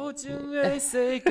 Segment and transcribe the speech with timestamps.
[0.00, 1.30] 无情的世界，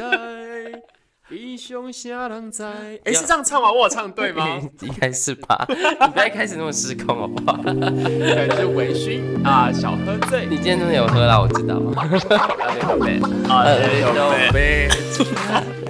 [1.29, 2.63] 英雄啥人知？
[2.63, 3.71] 哎，是这样唱吗？
[3.71, 4.59] 我有唱对吗？
[4.81, 5.65] 应该是吧。
[5.69, 7.57] 你不要开始那么失控好不好？
[7.63, 10.45] 对，是微醺啊，小喝醉。
[10.45, 11.75] 你今天真的有喝啦，我知道。
[13.49, 13.65] 啊，
[14.01, 14.87] 有杯。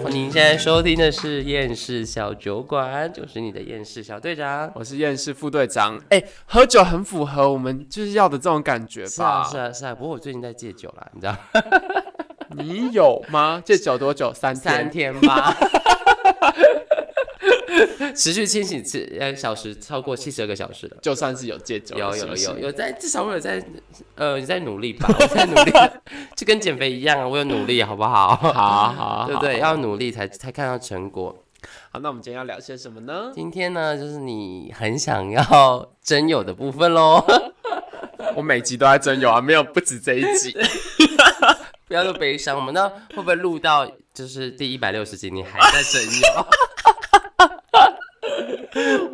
[0.10, 6.00] 您现在收听的是厌世小酒馆，就是你的厌世小队长，我是厌世副队长。
[6.10, 9.10] 哎，喝酒很符合我们就是要的这种感觉吧？
[9.10, 9.96] 是啊，是啊，是啊。
[9.96, 11.36] 不过我最近在戒酒啦，你知道？
[12.58, 13.62] 你有吗？
[13.66, 14.34] 戒酒多久？
[14.34, 15.56] 三三天吧。
[18.16, 23.64] 持续清醒次呃小时超过七十二个小时的，就算是有戒酒，有有有有在至少我有在
[24.16, 25.72] 呃你在努力吧，我在努力，
[26.36, 28.36] 就跟减肥一样啊，我有努力，好不好？
[28.36, 29.58] 好好，对不对？
[29.60, 31.36] 要努力才才看到成果。
[31.92, 33.32] 好，那我们今天要聊些什么呢？
[33.34, 37.26] 今天呢，就是你很想要真有的部分喽。
[38.36, 40.56] 我每集都在真有啊，没有不止这一集。
[41.94, 46.48] 不要那么悲伤，我们那会不会录到就是第一百六十集，你还在真有？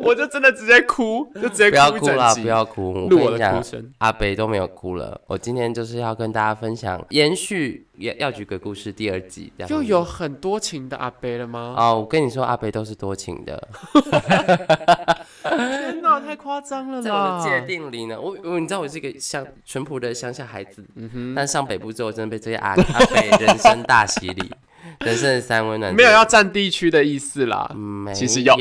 [0.00, 2.94] 我就真的直接哭，就直接不要哭了，不要哭。
[3.04, 3.62] 我跟你讲，
[3.98, 5.20] 阿北都没有哭了。
[5.26, 11.74] 我今天就是要跟大家分享延续《药药局鬼故事》第二集，就有很多情的阿北了吗？
[11.76, 13.68] 哦，我跟你说，阿北都是多情的。
[15.42, 17.00] 天哪， 太夸张了！
[17.02, 21.34] 在我的界定里呢，我我你知道我是一个乡淳朴的乡下孩子，嗯哼。
[21.34, 24.50] 但上北部之后，真的被这些阿 阿北人生大洗礼。
[25.00, 27.70] 人生的三温暖，没有要占地区的意思啦。
[27.74, 28.54] 没其实有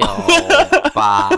[0.93, 1.29] 吧？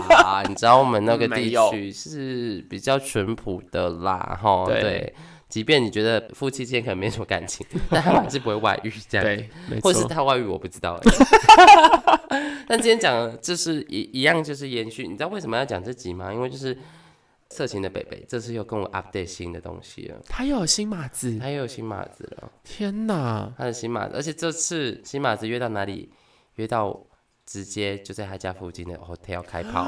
[0.48, 4.64] 你知道我们那个地区是比较淳朴的啦，哈。
[4.66, 5.14] 对，
[5.52, 9.24] 即便你觉得夫妻之间可能没什么感情， 但他们还是不会外遇这样。
[9.26, 9.50] 对，
[9.82, 10.98] 或者是他外遇，我不知道。
[12.66, 15.02] 但今天讲就是一一样，就是延续。
[15.06, 16.32] 你知道为什么要讲这集吗？
[16.32, 16.74] 因为就是。
[17.54, 20.18] 色情的北北，这次又跟我 update 新的东西了。
[20.26, 22.50] 他又有新码子，他又有新码子了。
[22.64, 26.10] 天哪，他的新码子，而且这次新码子约到哪里？
[26.54, 26.98] 约到
[27.44, 29.86] 直接就在他家附近的 hotel 开炮。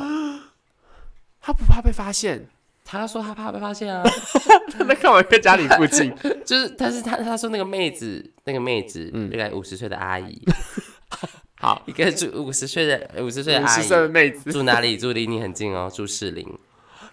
[1.40, 2.50] 他不怕被发现？
[2.84, 4.02] 他说他怕被发现啊。
[4.70, 5.22] 他在干嘛？
[5.22, 6.14] 在家里附近？
[6.44, 10.42] 就是，但是他他说那个妹子，那个妹子，嗯，大概五十岁的阿姨。
[11.56, 14.98] 好，一个住五十岁的五十岁的阿姨，妹子住哪里？
[14.98, 16.46] 住离你很近哦，住士林。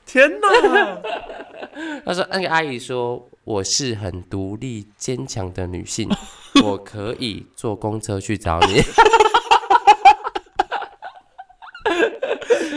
[0.06, 1.02] 天哪！
[2.04, 6.10] 他说：“那个阿姨说我是很独立坚强的女性，
[6.66, 8.82] 我可以坐公车去找你。”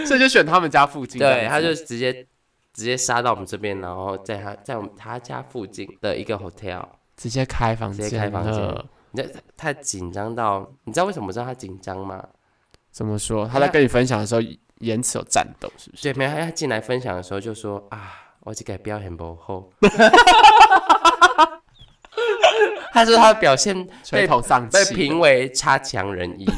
[0.06, 1.18] 所以就选他们家附近。
[1.18, 2.26] 对，他就直接
[2.74, 6.84] 直接杀到我们这边，然后在他在我们他家附近的一个 hotel
[7.16, 8.52] 直接开房间，直接开房间。
[9.12, 12.22] 你知道太紧张到，你知道为什么知道他紧张吗？
[12.90, 13.48] 怎么说？
[13.48, 14.42] 他在跟你分享的时候。
[14.80, 16.02] 言辞有战斗，是不是？
[16.02, 16.30] 对，没有。
[16.30, 19.70] 他进来分享的时候就说：“啊，我这个表现不好。
[22.92, 23.72] ”他说他的表现
[24.10, 26.44] 被被评为差强人意。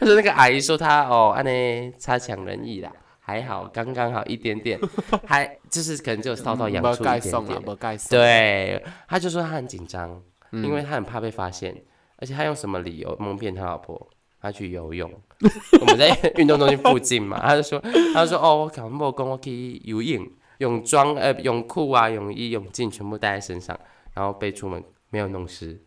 [0.00, 2.92] 他说那个阿姨说他哦，安尼差强人意啦，
[3.28, 4.80] 还好，刚刚好一点点，
[5.28, 7.62] 还就是可能就烧到痒出一点点。
[8.08, 10.18] 对，他就说他很紧张，
[10.50, 11.76] 因为他很怕被发现，
[12.16, 14.08] 而且他用什么理由蒙骗他老婆？
[14.40, 15.12] 他去游泳，
[15.78, 17.78] 我们在运动中心附近嘛， 他就说，
[18.14, 20.26] 他就说，哦，我考莫跟我可以游泳，
[20.58, 23.78] 泳装呃泳裤啊泳衣泳镜全部带在身上，
[24.14, 25.78] 然后被出门没有弄湿。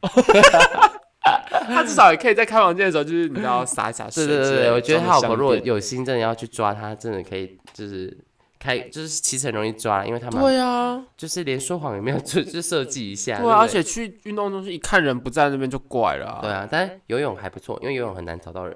[1.68, 4.26] 他至少也可以在开房间的时候，就是你知道洒洒水。
[4.26, 8.18] 对对对，我觉得他老婆如果有心，真的要去抓他，真的可以就是
[8.60, 13.40] 开，就是其实很容易抓，因为他们对啊，就是连说谎也没有就就设计一下。
[13.40, 16.40] 对，而且去运动中心一看人不在那边就怪了。
[16.42, 18.76] 对啊，但游泳还不错，因为游泳很难找到人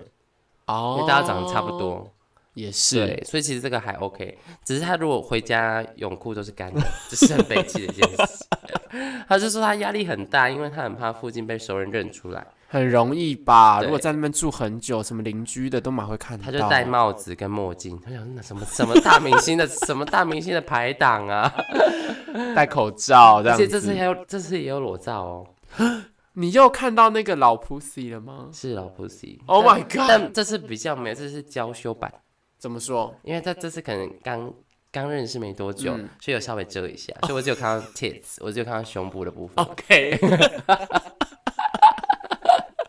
[0.67, 2.11] 哦，因为大家长得差不多。
[2.53, 8.45] 也是，对，所以其实这个还 OK，只是他如果回家泳裤都是干的，这是很悲戚的一件事。
[9.27, 12.47] 他就说他压力很大，因为他很怕附近被熟人认出来。
[12.67, 13.81] 很容易吧？
[13.81, 16.45] 如果在那边住很久，什么邻居的都蛮会看到。
[16.45, 21.53] 他就戴帽子跟墨镜，他想那什么什么大明星的 什么大明星的排档啊，
[22.55, 23.57] 戴口罩这样。
[23.57, 25.47] 而且这次还有这次也有裸照哦。
[26.37, 28.49] 你又看到那个老 pussy 了吗？
[28.51, 29.39] 是老 pussy。
[29.45, 30.07] Oh my god！
[30.09, 32.13] 但这次比较没有，这是娇羞版。
[32.57, 33.15] 怎么说？
[33.23, 34.53] 因为他这次可能刚
[34.91, 39.63] 刚认识没多久，所以有稍微遮一下，所以我只有看到 tits，我只有看到胸部的部分。
[39.63, 40.19] OK。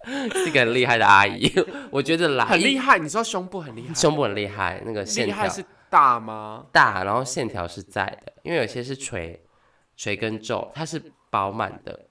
[0.44, 1.52] 是个很厉害的阿姨，
[1.90, 2.98] 我觉得啦，很厉害。
[2.98, 6.64] 你说胸部很厉害，胸部很厉害，那个线条是大吗？
[6.72, 9.42] 大，然后线条是在的，因为有些是垂
[9.96, 12.06] 垂跟皱，它是饱满的，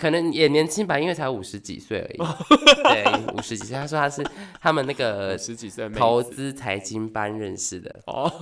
[0.00, 2.18] 可能也年轻吧，因为才五十几岁而已。
[2.84, 3.76] 对，五十几岁。
[3.76, 4.24] 他说他是
[4.60, 8.00] 他们那个十几岁投资财经班认识的。
[8.06, 8.32] 哦，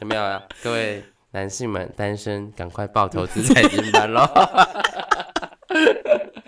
[0.00, 0.40] 有没有啊？
[0.62, 1.02] 各位
[1.32, 4.22] 男性们，单身赶快报投资财经班喽！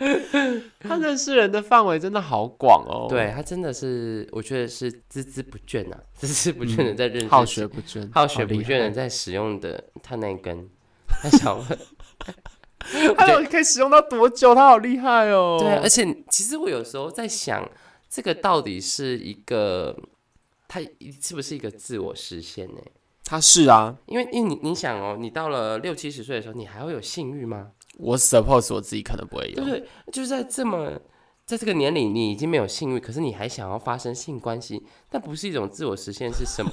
[0.81, 3.07] 他认识人的范围真的好广哦。
[3.09, 10.69] 对他真的是，我觉得是孜孜不倦呐，孜孜不倦的在认识，好学不倦，好学不倦的在使用的他那根。
[11.23, 11.79] 他想问，
[13.17, 14.55] 他可以使用到多久？
[14.55, 15.59] 他好厉害哦。
[15.61, 17.69] 对，而且其实我有时候在想，
[18.09, 19.95] 这个到底是一个，
[20.67, 20.81] 他
[21.21, 22.81] 是不是一个自我实现呢？
[23.25, 27.73] 他是啊，因为因为你你想哦，你到了六七十岁的时候，你还会有性欲吗？
[27.99, 30.99] 我 suppose 我自己可能不会有，对，就是在这么
[31.45, 36.73] 在这个年龄，你已经没有性欲，可是你还想要发生性关系，那不是一种自我实现是什么？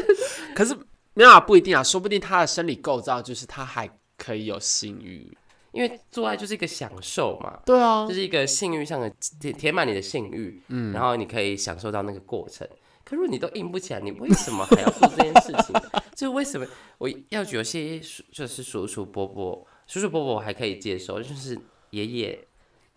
[0.54, 0.76] 可是
[1.14, 5.36] 没有啊，不一定啊，说不定他的生理构造就是他还可以有性欲，
[5.72, 9.10] 因为做爱就是一个享受嘛，对啊，就是一个性欲上的
[9.40, 12.68] 填填满你的性欲，嗯，然后你可以享受到那个过程。
[13.04, 15.74] 可如果你都硬不起来，你为什么还要做这件事情？
[16.14, 16.66] 就为什么
[16.98, 17.98] 我要有些
[18.30, 21.58] 就是叔叔伯伯、叔叔伯伯我还可以接受，就是
[21.90, 22.46] 爷爷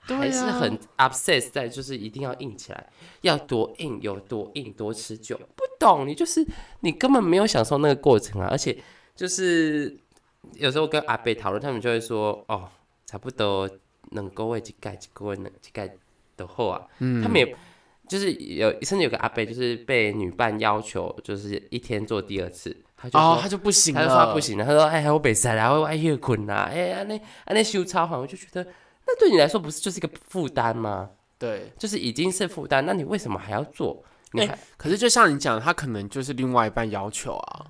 [0.01, 2.89] 还是很 obsess 在就是一定要硬起来，
[3.21, 5.35] 要多硬有多硬多持久。
[5.55, 6.45] 不懂你就是
[6.81, 8.47] 你根本没有享受那个过程啊！
[8.51, 8.77] 而且
[9.15, 9.97] 就是
[10.53, 12.69] 有时候跟阿贝讨论，他们就会说哦，
[13.07, 13.67] 差不多
[14.11, 15.97] 能够为几盖几个能几盖
[16.37, 17.55] 的后啊，他们也。
[18.09, 24.63] 就是有甚至有个阿伯，就是被女伴要求，就是一天做第二次，他就哦，他就不行，他就说他不行了。
[24.63, 28.63] 他说：“哎，我北塞啦，我爱夜困啦，哎，那那修超好，我就觉得
[29.07, 31.09] 那对你来说不是就是一个负担吗？
[31.39, 34.03] 对，就是已经是负担，那你为什么还要做？
[34.33, 37.65] 你还可是就像你讲，他可能就是另外一半要求啊。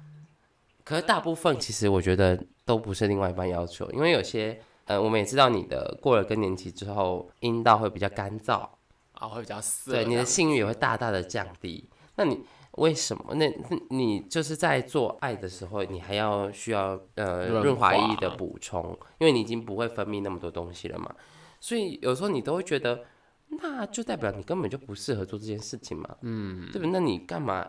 [0.83, 8.67] 可是大部分其实我觉得都不是另外一半要求，因为有些呃，我们也知道你的过了更年期之后，阴道会比较干燥。
[9.13, 11.87] 啊，会比较涩，对，你的性欲也会大大的降低。
[12.15, 13.35] 那你为什么？
[13.35, 13.51] 那
[13.89, 21.13] 你就是在做爱的时候，你还要需要呃润滑液的补充，因为你已经不会分泌那么多东西了嘛。
[21.59, 23.03] 所以有时候你都会觉得，
[23.49, 26.15] 那就代表你根本就不适合做这件事情嘛。
[26.21, 26.87] 嗯，对不？
[26.87, 27.67] 那你干嘛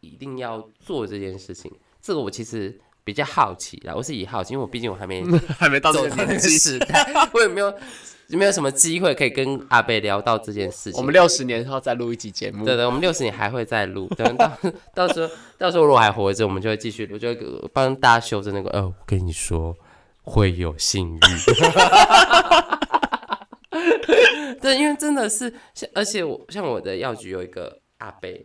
[0.00, 1.70] 一定要做这件事情？
[2.00, 5.24] 这个我其实比较好奇啦，我是以好奇，因为我毕竟我还没
[5.58, 7.72] 还没到这个年纪，时代， 我也没有。
[8.28, 11.00] 有没有什么机会可以跟阿贝聊到这件事情？
[11.00, 12.62] 我们六十年后再录一集节目。
[12.62, 14.06] 对对，我们六十年还会再录。
[14.18, 14.52] 等到
[14.94, 17.40] 到时候，到时候如果还活着，我们就会继续录，就会
[17.72, 18.68] 帮大家修正那个。
[18.72, 19.74] 呃，我跟你说，
[20.24, 21.20] 会有性欲。
[24.60, 25.50] 对，因为真的是，
[25.94, 28.44] 而且我像我的药局有一个阿贝，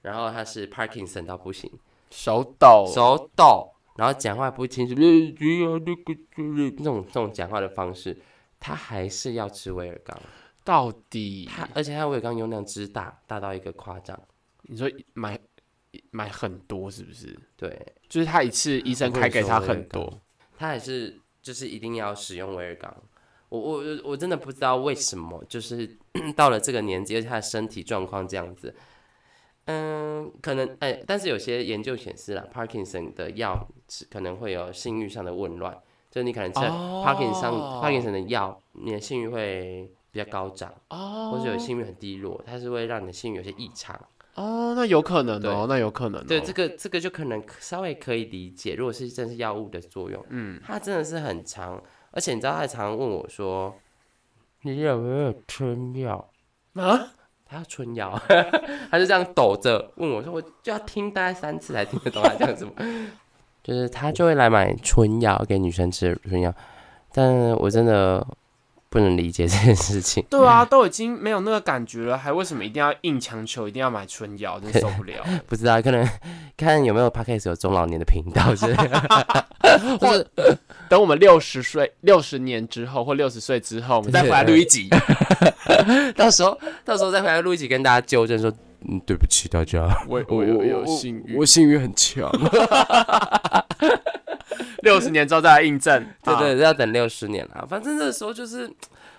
[0.00, 1.70] 然后他是 Parkinson 到不行，
[2.10, 8.16] 手抖，手抖，然后讲话不清楚，那种这种讲话的方式。
[8.60, 10.18] 他还是要吃威尔刚，
[10.64, 14.18] 到底他，而且他威尔刚用量之大，大到一个夸张。
[14.62, 15.38] 你说买
[16.10, 17.38] 买很多是不是？
[17.58, 20.18] 对，就是他一次医生开给他很多，
[20.56, 22.96] 他还是就是一定要使用威尔刚。
[23.50, 25.98] 我我我真的不知道为什么，就是
[26.34, 28.74] 到了这个年纪，而且他的身体状况这样子，
[29.66, 33.66] 嗯，可能哎，但是有些研究显示了，Parkinson 的药
[34.10, 35.76] 可能会有性欲上的紊乱。
[36.10, 43.98] 就你可能吃 Parkinson Parkinson 的药，你的性欲会比较高涨，或者有性欲很低落，它是会让你的性欲有些异常。
[44.34, 46.24] 哦，那有可能哦，那有可能。
[46.26, 53.74] 对，这个这个就可能稍微可以理解，如果是真是药物的作用，嗯，它真的是很长，而且你知道他常问我说，
[54.62, 56.30] 你有没有吃药
[56.74, 57.13] 啊？
[57.44, 58.18] 他要春药，
[58.90, 62.72] 他就这样抖着问我说，我就要听大概三次才听得懂他讲什么。
[63.62, 66.54] 就是他就会来买春药给女生吃春药，
[67.12, 68.26] 但我真的
[68.94, 70.24] 不能理解 这件事情。
[70.30, 74.60] 对啊，都已经没有那个感觉了，还为什么一定要硬强求一定要买春药？
[74.60, 75.16] 真受不了。
[75.48, 76.08] 不知道，可能
[76.56, 79.46] 看有没有 podcast 有中老年的频道之类的，
[80.00, 80.24] 或者
[80.88, 84.88] 等我们六十岁、六十年之后或六十岁之后，我们再回来录一集。
[86.14, 88.52] 到时候，到时候再回来录一集，跟大家纠正说。
[88.88, 92.30] 嗯，对不起大家，我我有有性欲，我性欲很强。
[94.82, 97.66] 六十年之后再来印证， 对对，要等六十年了。
[97.68, 98.70] 反正那时候就是，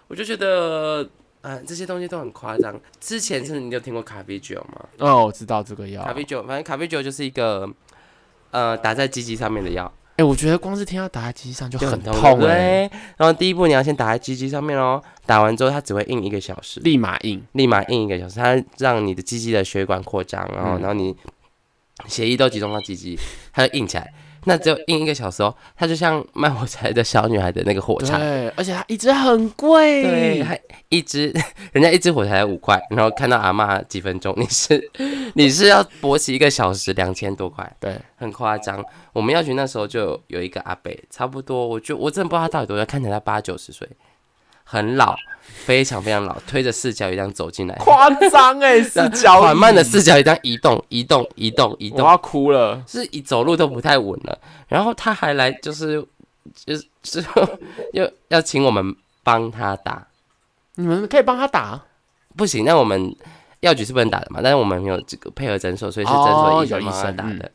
[0.08, 1.10] 我就觉得，
[1.42, 2.80] 啊，这些东西都很夸张。
[3.00, 4.86] 之前是你有听过咖啡酒吗？
[5.00, 6.04] 哦，我知道这个药。
[6.04, 7.68] 咖啡酒，反正咖啡酒就是一个，
[8.52, 9.92] 呃，打在鸡鸡上面的药。
[10.18, 12.90] 哎，我觉得光是听到打在鸡鸡上就很痛哎。
[13.18, 21.16] 然后第一步你要先打在鸡鸡上面哦，打完之后它只会硬一个小时，立马硬，立马硬一个小时，它让你的鸡鸡的血管扩张，然后然后你
[22.08, 23.18] 血液都集中到鸡鸡，
[23.52, 24.14] 它就硬起来。
[24.46, 30.60] 那只有印一个小时哦，它就像卖火柴的小女孩的那个火柴，对，而且它一支很贵，对，还
[30.90, 31.34] 一支，
[31.74, 34.92] 人家一支火柴五块，然后看到阿妈几分钟，你是
[35.36, 38.84] 你是要勃起一个小时两千多块，对，很夸张。
[39.14, 43.88] 我们要去那时候就有一个阿伯，差不多，我就我真的不知道他到底多大，看起来他八九十岁，
[44.66, 54.38] 很老，非常非常老，推着四脚椅这样走进来，夸张哎， 四脚缓慢的四脚椅这样移动，移动，移动，移动，我要哭了，是一走路都不太稳了。
[54.68, 56.06] 然后他还来，就是
[56.66, 57.48] 就是之后
[57.94, 60.06] 要要请我们帮他打，
[60.76, 61.82] 你们可以帮他打？
[62.36, 63.16] 不行，那我们
[63.62, 67.52] 药局是不能打的嘛，但是我们没有这个配合诊所，所以是诊所医生帮他打的。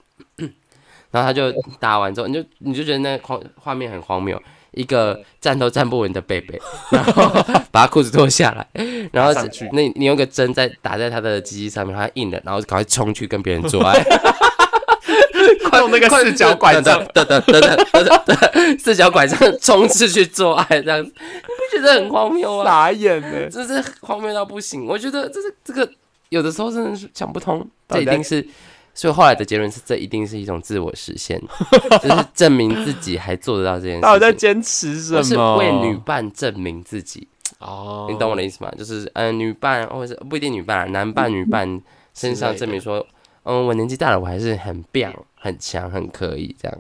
[1.11, 4.41] 然后他就打完之后，你就你就觉得那画画面很荒谬。
[4.73, 6.61] 一个站都站不稳的贝贝，
[6.91, 7.29] 然后
[7.71, 8.67] 把他裤子脱下来，
[9.13, 9.33] 然后
[9.73, 14.01] 那你用个针在打在他的鸡鸡上面，他硬了，然后赶快冲去跟别人做爱，
[15.79, 22.65] 用那个四脚拐杖，等等等等等等，四脚拐杖冲刺去做爱，这样你不觉得很荒谬啊？
[22.65, 24.87] 傻眼呢，这是荒谬到不行。
[24.87, 25.91] 我觉得这是这个
[26.29, 28.47] 有的时候真的是想不通，这一定是。
[28.93, 31.41] 所以后来的结论是，这一定是一种自我实现，
[32.03, 34.01] 就是证明自己还做得到这件事。
[34.03, 35.23] 到底在坚持什么？
[35.23, 37.27] 是为女伴证明自己
[37.61, 38.09] 哦。
[38.11, 38.71] 你懂我的意思吗？
[38.77, 41.81] 就是嗯，女伴或者不一定女伴，男伴女伴
[42.13, 43.07] 身上证明说，
[43.45, 46.79] 嗯，我年纪大了，我还是很棒、很强、很可以这样。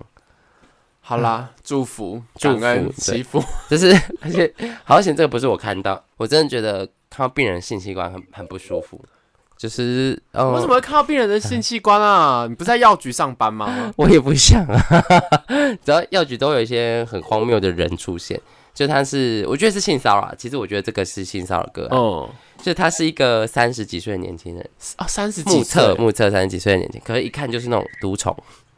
[1.00, 3.90] 好啦，祝福、祝福、祈福，就是
[4.20, 4.52] 而且
[4.84, 9.02] 好险，这个不是我看到，我真的觉得看到病人性器官很很不舒服。
[9.60, 12.46] 就是，为什么会看到病人的性器官啊？
[12.48, 13.92] 你不是在药局上班吗？
[13.94, 14.80] 我也不想啊，
[15.84, 18.40] 只要药局都有一些很荒谬的人出现，
[18.72, 20.34] 就他是，我觉得是性骚扰。
[20.38, 22.30] 其实我觉得这个是性骚扰哥，哦，
[22.62, 28.34] 就他是一个三十几岁的年轻人啊，三十目测目测三十几岁的年轻，可是一看就是那种毒虫，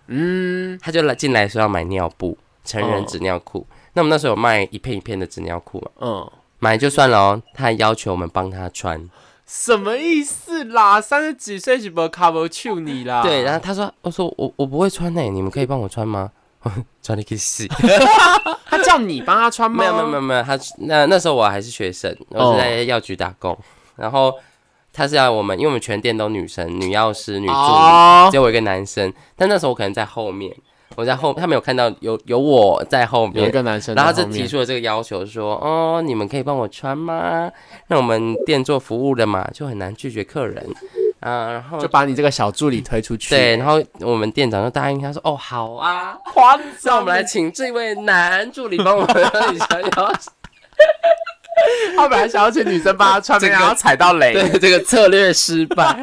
[0.09, 3.65] 嗯，他就来进来说要买尿布，成人纸尿裤。
[3.93, 9.01] 那我们那时候有卖一片一片的纸尿裤嘛，嗯，买就算了哦，他还要求我们帮他穿。
[9.47, 11.01] 什么意思啦？
[11.01, 13.23] 三十几岁是不 cover 去你啦？
[13.23, 16.31] 对，然后他说：“我说我我不会穿呢，你们可以帮我穿吗？”
[17.03, 17.67] 穿你可以试。
[18.67, 19.79] 他叫你帮他穿吗？
[19.79, 23.59] 没有没有没有没有，他那那时候我还是学生，我是在药局打工。
[23.97, 24.33] 然后
[24.93, 29.13] 他是要我们，因为我们全店都女生，女药师、女助理，只有我一个男生。
[29.35, 30.55] 但那时候我可能在后面。
[30.97, 37.51] 我在后，他没有看到有有我在后面，有一个男生，然后就提出了这个要求，说：“哦，你们可以帮我穿吗？
[37.89, 40.67] 那我们店做服务的嘛，就很难拒绝客人
[41.21, 43.31] 啊。”然后就把你这个小助理推出去。
[43.35, 46.19] 对，然后我们店长就答应他说：“哦，好啊，
[46.83, 49.25] 让我们来请这位男助理帮我们
[49.59, 50.13] 想要。”
[51.97, 56.03] 他本来想要请女生帮他穿，然后踩到雷，对，这个策略失败。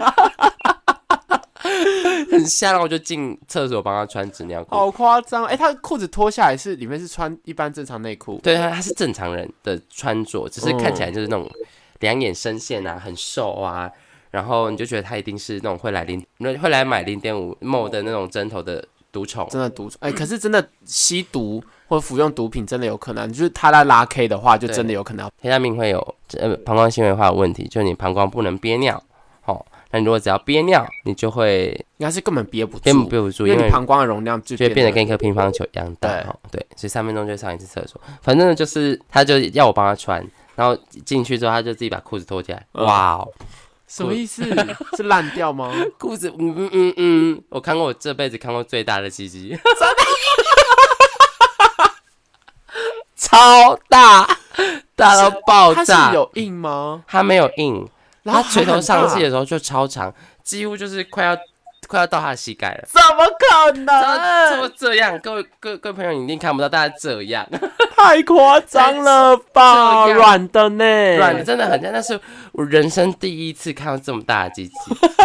[2.31, 4.75] 很吓，然后我就进厕所帮他穿纸尿裤。
[4.75, 5.45] 好夸张！
[5.45, 8.39] 哎，他裤子脱下来是里面是穿一般正常内裤。
[8.43, 11.49] 对，他他是正常人的穿着，只是看起来就是那种
[11.99, 13.89] 两眼深陷啊，很瘦啊。
[14.31, 16.23] 然后你就觉得他一定是那种会来零
[16.61, 19.97] 会来买零点五毛的那种针头的毒虫，真的毒虫。
[20.01, 25.27] 哎，可是真的吸毒或服用毒品真的有可能，就是他在拉 K 的话，就真的有可能。
[25.41, 29.03] 黑大命会有呃膀胱纤维化的问题，就是你膀胱不能憋尿。
[29.91, 36.09] 那如果只要憋尿，你就会应该是根本憋不住，根本憋不住，因为膀胱的容量就就变得跟一颗乒乓球一样大。
[36.51, 37.99] 对，所以三分钟就上一次厕所。
[38.21, 40.23] 反正就是他就要我帮他穿，
[40.55, 42.63] 然后进去之后他就自己把裤子脱起来。
[42.73, 43.27] 哇哦，
[43.87, 44.43] 什么意思？
[44.95, 45.73] 是烂掉吗？
[45.97, 49.57] 裤子嗯嗯嗯嗯，我看过我这辈子看过最大的鸡鸡，
[53.15, 54.27] 超大，
[54.95, 55.83] 大到爆炸。
[55.83, 57.03] 它是有硬吗？
[57.07, 57.89] 它没有硬。
[58.25, 61.37] 他垂头丧气的时候就超长，几乎就是快要
[61.87, 62.87] 快要到他的膝盖了。
[62.87, 64.49] 怎么可能？
[64.51, 65.17] 怎么这样？
[65.19, 67.47] 各位各各位朋友，你一定看不到，大家这样，
[67.97, 70.07] 太夸张了 吧？
[70.07, 71.17] 软的呢？
[71.17, 72.19] 软的真的很像，那是
[72.51, 74.73] 我人生第一次看到这么大的机器，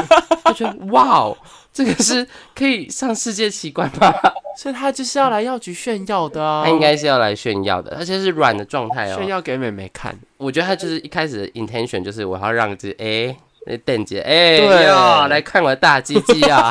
[0.44, 1.36] 我觉得哇哦，
[1.74, 4.14] 这个是可以上世界奇观吗？
[4.56, 6.62] 所以他就是要来药局炫耀的啊！
[6.64, 10.16] 他应该是要来炫耀的，而且是软的状态哦，炫耀给妹妹看。
[10.36, 16.70] 我觉得他就是一开始的 intention 就是我要让这哎那邓姐哎哟来看我的大鸡鸡啊！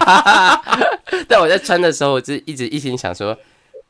[1.27, 3.38] 但我在穿的时候，我就一直一心想说，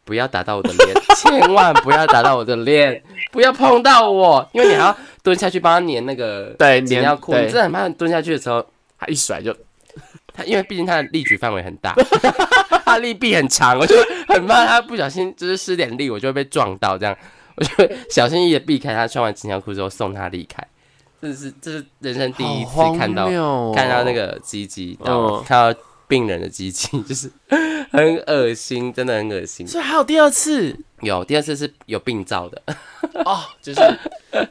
[0.04, 3.00] 不要打到我的脸， 千万不要打到我的脸，
[3.32, 8.66] 不要碰到我，因为你还要蹲下去帮他粘那个对粘尿裤，你真的很怕蹲下去的时候
[8.98, 9.56] 他一甩就
[10.34, 11.94] 他，因为毕竟他的力举范围很大。
[12.86, 13.96] 他力臂很长，我就
[14.28, 16.98] 很怕他不小心就是失点力，我就会被撞到。
[16.98, 17.18] 这样，
[17.56, 19.08] 我就会小心翼翼的避开他。
[19.08, 20.64] 穿完纸尿裤之后，送他离开。
[21.22, 23.28] 这是这是人生第一次看到
[23.74, 25.80] 看到那个鸡鸡，然后看到
[26.14, 27.32] 病人的机器， 就是
[27.90, 29.68] 很恶心，真的很恶心。
[29.68, 32.62] 所以还有第二次，有第二次是有病灶的
[33.26, 33.82] 哦，就是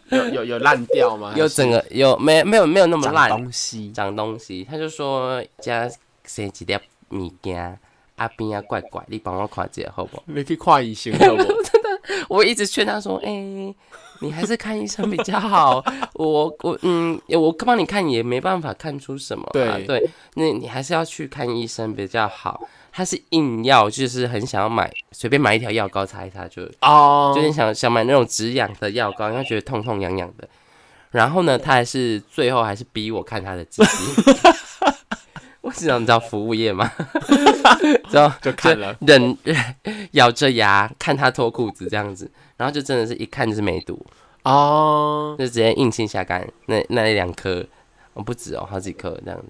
[0.09, 1.33] 有有有烂掉吗？
[1.39, 5.89] 有整个有没没有没有那么烂东西长东西，他就说加
[6.25, 6.77] 生几粒
[7.11, 7.79] 物件。
[8.17, 10.23] 阿边啊怪怪，你帮我看一下好不？
[10.27, 11.43] 你去看医生好不？
[12.29, 13.75] 我一直劝他说：“哎，
[14.21, 15.83] 你还是看医生比较好。
[16.15, 19.49] 我我嗯，我帮你看也没办法看出什么。
[19.53, 22.61] 对对，那你还是要去看医生比较好。
[22.95, 30.47] 他是硬要，就是很想要买，随便买一条药膏擦一擦就哦，就是想想买那种止痒的药膏，因为觉得痛痛痒痒的。
[31.11, 34.23] 然后呢，他还是最后还是逼我看他的鸡鸡。
[35.75, 36.91] 我是想知道服务业吗？
[38.09, 39.37] 知道就看了，忍
[40.13, 44.05] 咬着牙看他脱裤子这样子，然后就真的是一看就是梅毒。
[44.43, 47.65] 哦，就直接硬性下肝，那那一两颗。
[48.15, 49.47] 哦不止哦，好几颗这样子，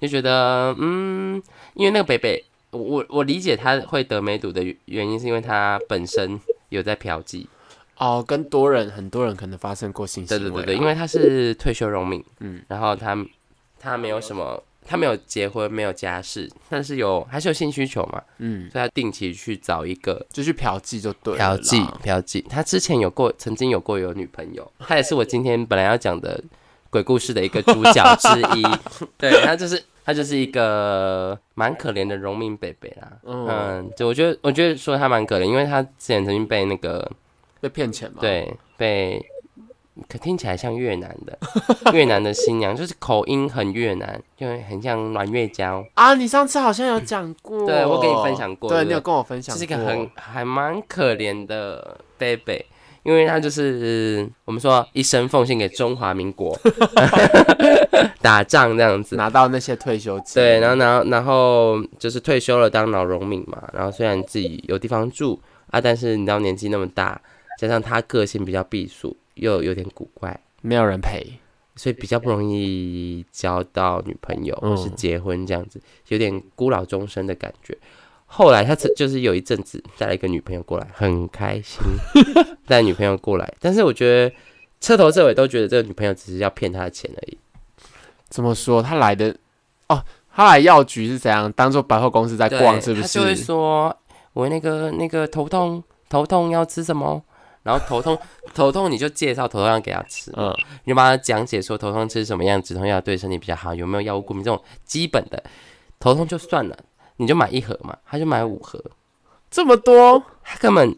[0.00, 1.42] 就觉得嗯，
[1.74, 6.40] 因为那个北北，我我理解他会得梅毒的原因，是因为他本身
[6.70, 7.46] 有在嫖妓。
[7.98, 13.14] 哦，跟多人很多人可能发生过性行为，对对对对，因为他是退休农民，嗯，然后他
[13.78, 14.62] 他没有什么。
[14.86, 18.22] 他没有结婚，没有家室，但是有还是有性需求嘛？
[18.38, 21.38] 嗯，所以他定期去找一个，就去嫖妓就对了。
[21.38, 22.44] 嫖妓，嫖妓。
[22.48, 26.42] 他之前有过，曾经有过有女朋友，他也是我今天本来要讲的
[26.90, 28.62] 鬼故事的一个主角之一。
[29.18, 33.12] 对，他就是他就是一个蛮可怜的农民北北啦。
[33.24, 37.10] 嗯，就我觉得我觉得说他蛮可怜，因为他之前曾经被那个
[37.60, 38.18] 被骗钱嘛。
[38.20, 39.24] 对，被。
[40.08, 41.38] 可听起来像越南的
[41.92, 46.14] 越南的新娘，就是口音很越南，就很像阮月娇啊。
[46.14, 52.64] 你上次好像有讲过，对我跟你分享过，对你有跟我分享，是一个很还蛮可怜的 baby，
[53.04, 56.54] 因为他就是我们说一生奉献给中华民国，
[58.20, 60.34] 打仗这样子，拿到那些退休金。
[60.34, 67.18] 对，然后然后然后就是退休了当老农民嘛，然后虽然自己有地方住啊，但是你知道年纪那么大，
[67.58, 69.16] 加上他个性比较避暑。
[69.36, 71.24] 又有点古怪，没有人陪，
[71.76, 77.76] 所以比较不容易交到女朋友或是结婚这样子，有点孤老终生的感觉。
[78.26, 81.80] 后来他就是有一阵子带了一个女朋友过来，很开心
[82.66, 84.34] 带女朋友过来，但是我觉得
[84.80, 87.38] 彻头彻尾都觉得这个女朋友只是要骗他的钱而已。
[88.28, 88.82] 怎么说？
[88.82, 89.36] 他来的
[89.88, 90.02] 哦，
[90.34, 91.50] 他来药局是怎样？
[91.52, 93.02] 当做百货公司在逛，是不是？
[93.02, 93.96] 他就会说
[94.34, 97.22] ：“我那个那个头痛，头痛要吃什么？”
[97.66, 98.16] 然后头痛，
[98.54, 105.42] 头痛你就介绍头痛药给他吃，嗯，你就帮他讲解说头痛吃什么样止痛药对身体比较好，有没有药物过敏这种基本的。
[105.98, 106.78] 头痛就算了，
[107.16, 108.80] 你就买一盒嘛，他就买五盒，
[109.50, 110.96] 这么多，他根本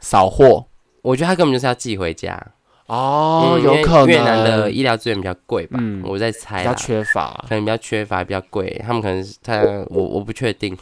[0.00, 0.66] 扫货。
[1.02, 2.40] 我觉得他根本就是要寄回家
[2.86, 10.76] 哦，有可能越南的医疗资源比较贵吧，嗯，我在猜，比较缺乏，可能比较缺乏，比较贵，他们可能是他我我不确定。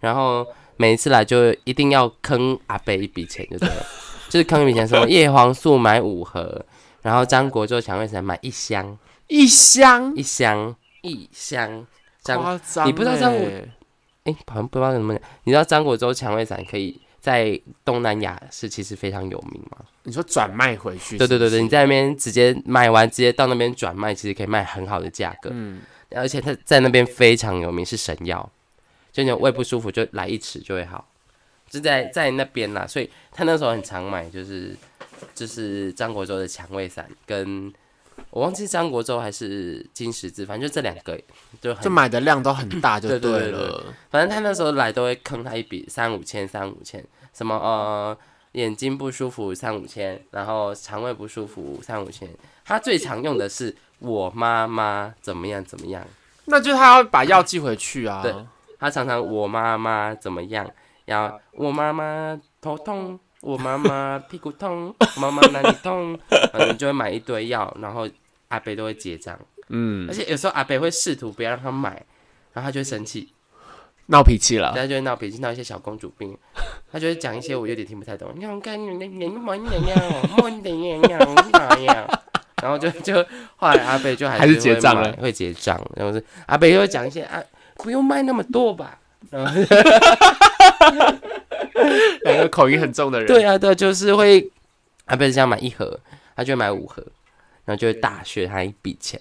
[0.00, 3.86] 然后每一次来就一定要坑阿贝一笔钱，就对了。
[4.34, 6.66] 就是坑以前什么叶黄素买五盒，
[7.02, 11.86] 然后张国周蔷薇散买 一箱，一箱一箱一箱，
[12.24, 12.84] 夸张！
[12.84, 13.46] 你不知道张国，
[14.24, 15.22] 哎，好像不知道怎么讲。
[15.44, 19.78] 你知道张国周蔷薇散可以在东南亚是其实非常有名吗？
[20.02, 21.16] 你说转卖回去？
[21.16, 25.50] 对对对对，你在那边直接买完，直接到那边转卖，其实可以卖很好的价格。
[25.52, 28.50] 嗯，而且它在那边非常有名，是神药，
[29.12, 31.06] 就你胃不舒服就来一匙就会好。
[31.74, 34.76] 是在在那边啦，所以他那时候很常买，就是
[35.34, 37.72] 就是张国周的蔷薇散，跟
[38.30, 41.20] 我忘记张国周还是金十字，反正就这两个，
[41.60, 43.84] 就就买的量都很大，就对了。
[44.10, 48.16] 反正他那时候来都会坑他一笔三五千，三五千，什么呃
[48.52, 52.28] 眼睛不舒服三五千，然后肠胃不舒服三五千。
[52.64, 56.06] 他最常用的是我妈妈怎么样怎么样，
[56.46, 58.20] 那就他要把药寄回去啊。
[58.22, 58.32] 对，
[58.78, 60.70] 他常常我妈妈怎么样。
[61.06, 66.18] 要我妈妈头痛，我妈妈屁股痛， 妈妈哪里痛，
[66.52, 68.08] 反正就会买一堆药，然后
[68.48, 69.38] 阿北都会结账。
[69.68, 71.90] 嗯，而且有时候阿北会试图不要让他买，
[72.52, 73.32] 然后他就会生气，
[74.06, 74.72] 闹脾气了。
[74.74, 76.36] 他就会闹脾气，闹一些小公主病。
[76.92, 78.30] 他就会讲一些我有点听不太懂。
[78.34, 79.98] 你看，你你你摸你怎样，
[80.36, 81.00] 摸你怎样，
[81.52, 82.20] 哪样？
[82.62, 83.14] 然后就 就
[83.56, 85.78] 后来阿北就还是结账了，会结账。
[85.96, 87.42] 然后是阿北又会讲一些啊，
[87.76, 88.98] 不用卖那么多吧。
[92.24, 94.50] 两个口音很重的人，对啊，对，就是会，
[95.06, 95.98] 他不是想买一盒，
[96.36, 97.04] 他就买五盒，
[97.64, 99.20] 然后就会大削他一笔钱。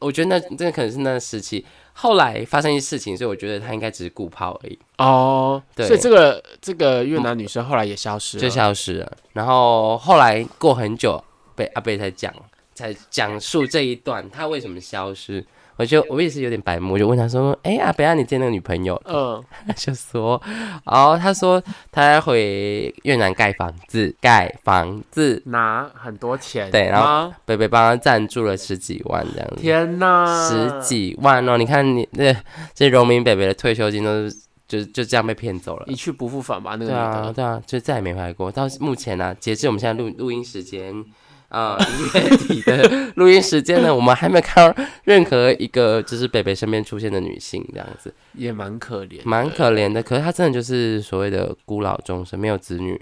[0.00, 4.78] 我觉得那这个可能是那时期，后来发生一些事情，所以我觉得他应该只是顾泡而已。
[4.98, 9.12] 哦，对，所以这个这个越南女生后来也消失了，就消失了。
[9.34, 11.22] 然后后来过很久，
[11.54, 12.34] 被阿贝才讲，
[12.74, 15.44] 才讲述这一段，他为什么消失。
[15.82, 20.40] 我就我也是有点白目，我就问他说：“哎阿北啊，你见那个女朋友？”嗯， 他就说
[20.86, 29.56] ：“哦，他说他要回越南盖房子，盖房子拿很多钱，对，然后北北帮他赞助了十几万这样子。
[29.56, 31.58] 天哪，十几万哦！
[31.58, 32.32] 你看你那
[32.72, 34.36] 这农民北北的退休金都是。”
[34.68, 36.76] 就就这样被骗走了，一去不复返吧？
[36.76, 38.50] 那个对啊，对啊，就再也没回来过。
[38.50, 41.04] 到目前呢，截至我们现在录录音时间。
[41.52, 50.02] 啊，一月底的录音时间呢，我们还没看到任何一个就是北北身边出现的女性这样子， 也蛮可怜，蛮可怜的。
[50.02, 52.98] 可是她真的就是所谓的孤老终生，没有子女，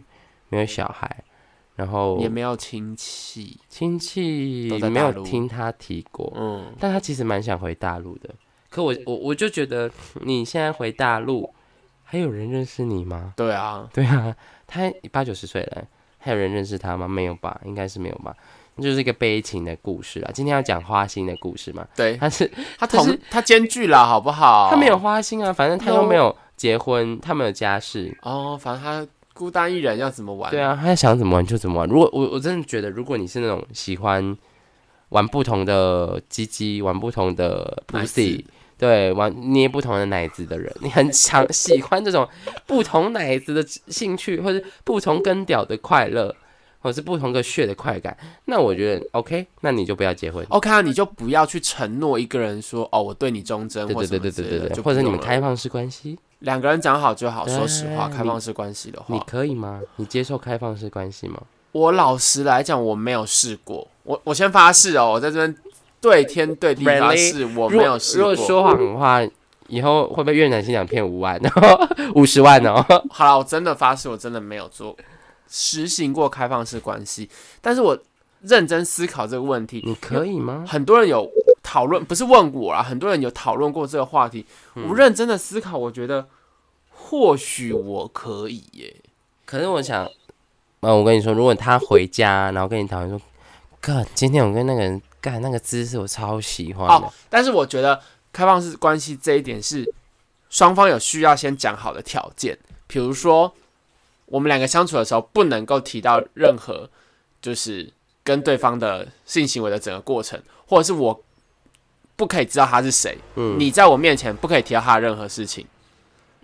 [0.49, 1.23] 没有小孩，
[1.77, 6.33] 然后也没有亲戚，亲戚没有听他提过。
[6.37, 8.29] 嗯，但他其实蛮想回大陆的。
[8.69, 9.89] 可我我我就觉得，
[10.23, 11.55] 你现在回大陆，
[12.03, 13.33] 还有人认识你吗？
[13.37, 14.35] 对啊，对啊，
[14.67, 15.85] 他八九十岁了。
[16.21, 17.09] 还有人认识他吗？
[17.09, 18.33] 没有吧，应该是没有吧。
[18.77, 20.31] 那就是一个悲情的故事啊。
[20.33, 21.85] 今天要讲花心的故事嘛？
[21.97, 24.69] 对，他是他同他兼具了，好不好？
[24.71, 28.57] 他没有花心啊，反正他又没有结婚，他没有家室哦。
[28.61, 30.51] 反正他孤单一人，要怎么玩？
[30.51, 31.89] 对啊，他想怎么玩就怎么玩。
[31.89, 34.37] 如果我我真的觉得，如果你是那种喜欢
[35.09, 38.45] 玩不同的鸡鸡，玩不同的 pussy。
[38.81, 42.27] 对，玩捏不同的奶子的人，你很 强喜欢这种
[42.67, 46.35] 不同奶子的兴趣，或者不同根屌的快乐，
[46.81, 48.17] 或者是不同个血的快感，
[48.47, 50.43] 那我觉得 OK，那你就不要结婚。
[50.49, 57.47] OK 啊，你就不要去承诺一个人说哦，我对你忠贞，对对对对对对，或者你们开放式关系，两个人讲好就好。
[57.47, 59.83] 说实话，开放式关系的话，你可以吗？
[59.97, 61.43] 你接受开放式关系吗？
[61.73, 63.87] 我老实来讲，我没有试过。
[64.05, 65.55] 我我先发誓哦，我在这边。
[66.01, 68.31] 对天对地发誓，我没有试过。
[68.31, 69.21] 如果说谎的话，
[69.69, 71.79] 以后会被越南新娘骗五万，然后
[72.15, 72.85] 五十万哦。
[73.11, 74.97] 好了，我真的发誓，我真的没有做
[75.49, 77.29] 实行过开放式关系。
[77.61, 77.97] 但是我
[78.41, 80.65] 认真思考这个问题，你可以吗？
[80.67, 81.31] 很多人有
[81.63, 84.47] 讨论，不是问我啊，很多人有讨论过这个话题。
[84.89, 86.27] 我认真的思考，我觉得
[86.91, 88.97] 或许我可以耶。
[89.45, 90.09] 可是我想，
[90.81, 93.21] 嗯，我跟你说，如果他回家，然后跟你讨论说，
[93.81, 95.01] 哥，今天我跟那个人。
[95.21, 98.01] 干那个姿势我超喜欢的，但是我觉得
[98.33, 99.93] 开放式关系这一点是
[100.49, 103.53] 双方有需要先讲好的条件，比如说
[104.27, 106.89] 我们两个相处的时候不能够提到任何
[107.43, 107.93] 就是
[108.25, 111.23] 跟对方的性行为的整个过程，或者是我
[112.17, 115.67] 不可以知道他是谁，嗯，你在我面前不可以提到他的任何事情。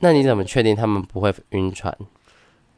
[0.00, 1.96] 那你怎么确定他们不会晕船？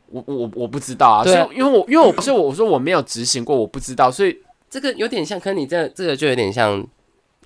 [0.06, 4.38] 我我我不知道啊，所以因为我因为我不是我说我没有执行过，我不知道，所以。
[4.70, 6.86] 这个有点像，可你这这个就有点像，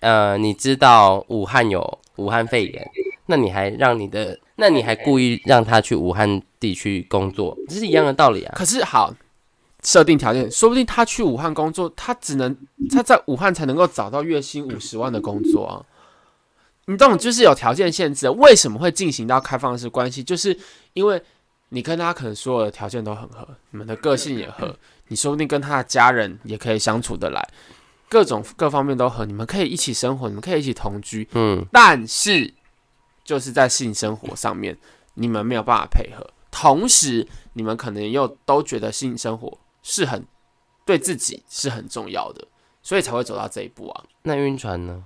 [0.01, 2.91] 呃，你知道武汉有武汉肺炎，
[3.27, 8.53] 那你还让你的，那你还故意让他去武汉地区工作，这是一样的道理啊。
[8.57, 9.15] 可是好，
[9.83, 12.57] 设定条件，说不定他去武汉工作，他只能
[12.91, 15.85] 他在武汉才能够找到月薪五十万的工作啊。
[16.87, 18.29] 你这种，就是有条件限制。
[18.29, 20.23] 为什么会进行到开放式关系？
[20.23, 20.59] 就是
[20.95, 21.23] 因为
[21.69, 24.77] 你跟他可能所有的条件都很合，你们的个性也合。
[25.13, 27.47] 你说不定跟他的家人也可以相处得来，
[28.09, 31.29] 各种各方面都和你们可以一起生活，你们可以一起同居。
[31.35, 32.55] 嗯，但是
[33.23, 34.75] 就是在性生活上面，
[35.13, 36.27] 你们没有办法配合。
[36.51, 40.25] 同时，你们可能又都觉得性生活是很
[40.87, 42.47] 对自己是很重要的，
[42.83, 44.05] 所以才会走到这一步啊。
[44.23, 45.05] 那晕船呢？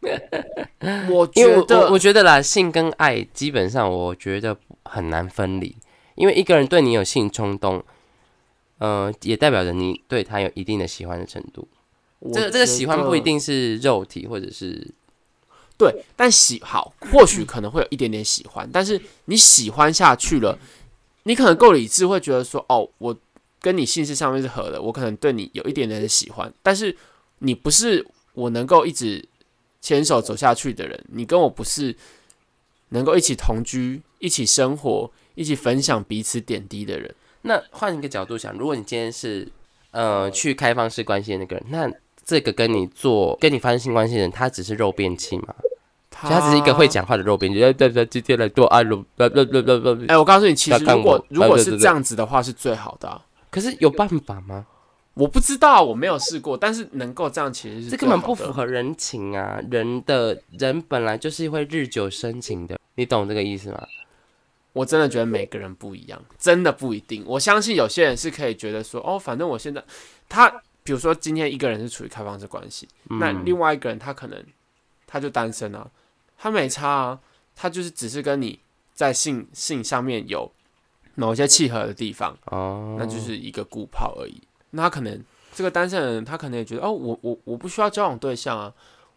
[1.10, 5.76] 我觉得，我觉得啦，性跟爱基本上我觉得很难分离，
[6.14, 7.84] 因为一个人对你有性冲动。
[8.84, 11.66] 呃，也代表着你对他有一定的喜欢的程度。
[12.34, 14.86] 这个这个喜欢不一定是肉体，或者是
[15.78, 20.58] 对，但喜好或许可能会有一点点喜欢，但是你喜欢下去了，
[21.22, 23.16] 你可能够理智，会觉得说，哦，我
[23.58, 26.94] 跟你性事上面是合的，我可能对你有一点点的喜欢，但是
[27.38, 29.26] 你不是我能够一直
[29.80, 31.96] 牵手走下去的人，你跟我不是
[32.90, 37.14] 能够一起同居、一起生活、一起分享彼此点滴的人。
[37.46, 39.46] 那换一个角度想，如果你今天是
[39.90, 41.90] 呃去开放式关系的那个人，那
[42.24, 45.54] 这个跟你做跟你发生性关系的人，他只是肉便器嘛？
[46.10, 47.60] 他只是一个会讲话的肉便器。
[47.60, 50.04] 对对对，今天来做爱肉，不不不不不。
[50.08, 53.20] 哎，我告诉你，其实如果如果是这样子的话，是最好的。
[53.50, 54.66] 可是有办法吗？
[55.12, 56.56] 我不知道，我没有试过。
[56.56, 59.60] 但是能够这样，其实是这根本不符合人情啊！
[59.70, 63.86] 人的人本来就是会日久生情的，你懂这个意思吗？
[64.74, 67.24] 我真的觉得每个人不一样，真的不一定。
[67.26, 69.82] 我相信有些人是可以觉得说，哦，反正我现在
[70.28, 70.50] 他，
[70.82, 74.44] 比如说今天一个人是处于开放式关系，那另外一个人他可能
[75.06, 75.88] 他就单身啊，
[76.36, 77.20] 他没差啊，
[77.54, 78.58] 他就是只是跟你
[78.92, 80.50] 在性性上面有
[81.14, 84.42] 某些契合的地方，哦，那就是一个固炮而已。
[84.70, 88.74] 那他可能这个单身人，他可能也觉得，哦，我我我不需要交往对象啊。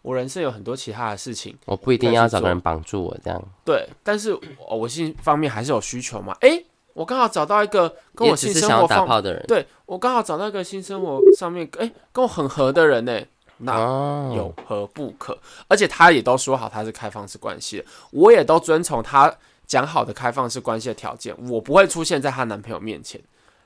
[0.08, 3.44] 我人生有很多其他的事情，我不一定要找个人绑住我这样。
[3.66, 4.34] 对，但是
[4.70, 6.34] 我性方面还是有需求嘛。
[6.40, 13.22] 哎，我刚好找到一个跟我性生活打炮的人，对我刚好找到一个性生活上面哎跟我很合的人呢。
[13.58, 15.38] 那有何不可？
[15.68, 23.20] 而且他也都说好他是开放式关系，我也都遵从他讲好的开放式关系的条件，我不会出现在她男朋友面前。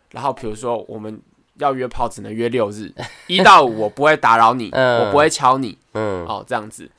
[0.10, 1.22] 然后比如说我们
[1.64, 2.92] 要约炮只能约六日，
[3.28, 6.90] 一到五我不会打扰你， 我不会敲你，嗯，哦这样子。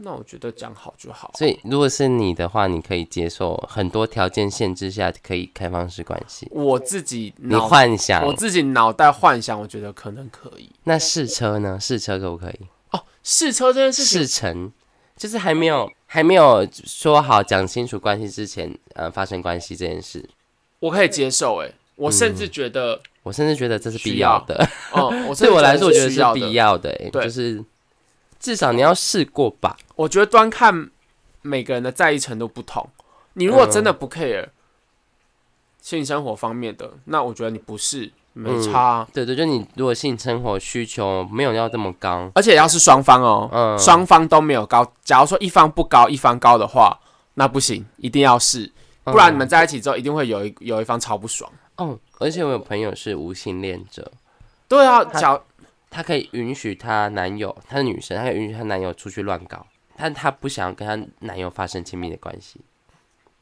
[0.00, 1.32] 那我觉得讲好就好。
[1.36, 6.46] 所以，如果是你的话，你可以接受很多条件限制下可以开放式关系。
[6.52, 10.70] 我自己你幻想，我自己脑袋幻想，我觉得可能可以。
[10.84, 11.76] 那试车呢？
[11.80, 12.60] 试车可不可以？
[12.92, 14.72] 哦，试车这件事情，试乘
[15.16, 20.24] 就是还没有还没有说好讲清楚关系之前，呃，发生关系这件事，
[20.78, 21.56] 我可以接受。
[21.56, 24.68] 哎，我甚至觉得，我甚至觉得这是必要的。
[24.90, 26.90] 哦， 对我来说，我觉得是必要的。
[26.90, 27.64] 哎，就是。
[28.40, 29.76] 至少你要试过吧。
[29.96, 30.90] 我觉得端看
[31.42, 32.88] 每个人的在意程度不同。
[33.32, 34.46] 你如果真的不 care
[35.82, 39.04] 性生活方面的，那我觉得你不是没差。
[39.12, 44.88] 对对，就你如果性生活需求没有要这么高，而且要是双方哦，双方都没有高。
[45.02, 46.96] 假如说一方不高，一方高的话，
[47.34, 48.70] 那不行，一定要试，
[49.02, 51.50] 不然你们在一起之后一定会有一有一方超不爽。
[51.74, 54.12] 哦，而且我有朋友是无性恋者。
[54.68, 55.40] 对啊，假。
[55.90, 62.60] 她可以允许她男友，她是女生，她可以允许她男友出去乱搞，但她不想要跟她男友发生亲密的关系，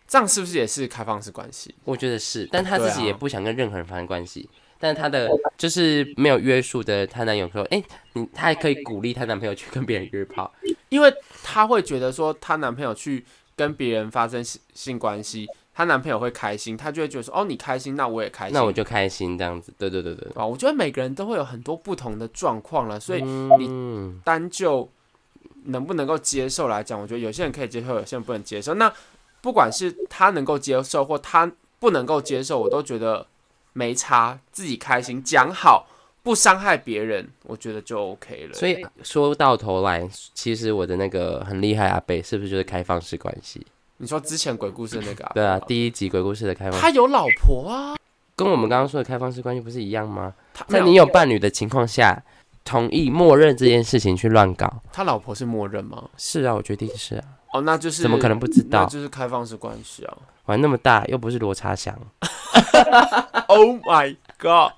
[0.06, 1.74] 这样是不是也是开放式关系？
[1.82, 10.54] 我觉得是，但她自己也不想跟任何人发生关系，但她的就是没有约束的，她男友说，哎，你她还可以鼓励她男朋友去跟别人约炮，
[10.88, 11.12] 因为
[11.42, 15.48] 她会觉得说，她男朋友去跟别人发生性性关系。
[15.76, 20.26] 她男朋友会开心，她就会觉得说：“哦，你开心，那我也开心，那我就开心。”这样子，对对对对。
[20.34, 24.90] 啊，我觉得每个人都会有很多不同的状况了，所以你单就
[25.64, 28.72] 能不能够接受来讲，我觉得有些人可以接受，有些人不能接受。
[28.72, 28.90] 那
[29.42, 33.26] 不管是他能够接受或他不能够接受，我都觉得
[33.74, 35.86] 没差，自己开心，讲好
[36.22, 38.54] 不伤害别人，我觉得就 OK 了。
[38.54, 43.66] 所以说到头来，其实我的那个很厉害阿贝，是不是就是开放式关系？
[43.98, 45.24] 你说之前鬼故事那个？
[45.35, 47.96] 对啊，第一集鬼故事的开放，他有老婆啊，
[48.35, 50.35] 跟我们刚刚说的开放式关系不是一样吗？
[50.68, 52.22] 在你有伴侣的情况下，
[52.64, 56.09] 同意默认这件事情去乱搞，他老婆是默认吗？
[56.16, 57.24] 是啊，我决定是啊。
[57.52, 58.85] 哦，那就是怎么可能不知道？
[58.87, 61.98] 就是开放式关系啊，玩那么大，又不是罗查祥。
[63.48, 64.72] Oh my god！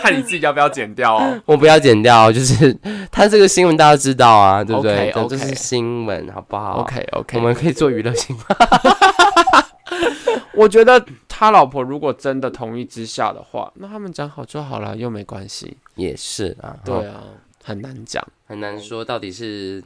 [0.00, 1.40] 看你自己要不要剪掉哦。
[1.46, 2.76] 我不要剪掉，就是
[3.10, 5.12] 他这个新闻大家知道啊，对不对？
[5.28, 8.46] 这是新闻，好不好？OK OK，我们可以做娱乐新闻。
[10.54, 15.76] 我觉得他老婆如果真的同意之下的话，那他们讲好就好了，又没关系。
[15.96, 17.22] 也是啊，对啊，
[17.64, 19.82] 很难讲，很难说到底是。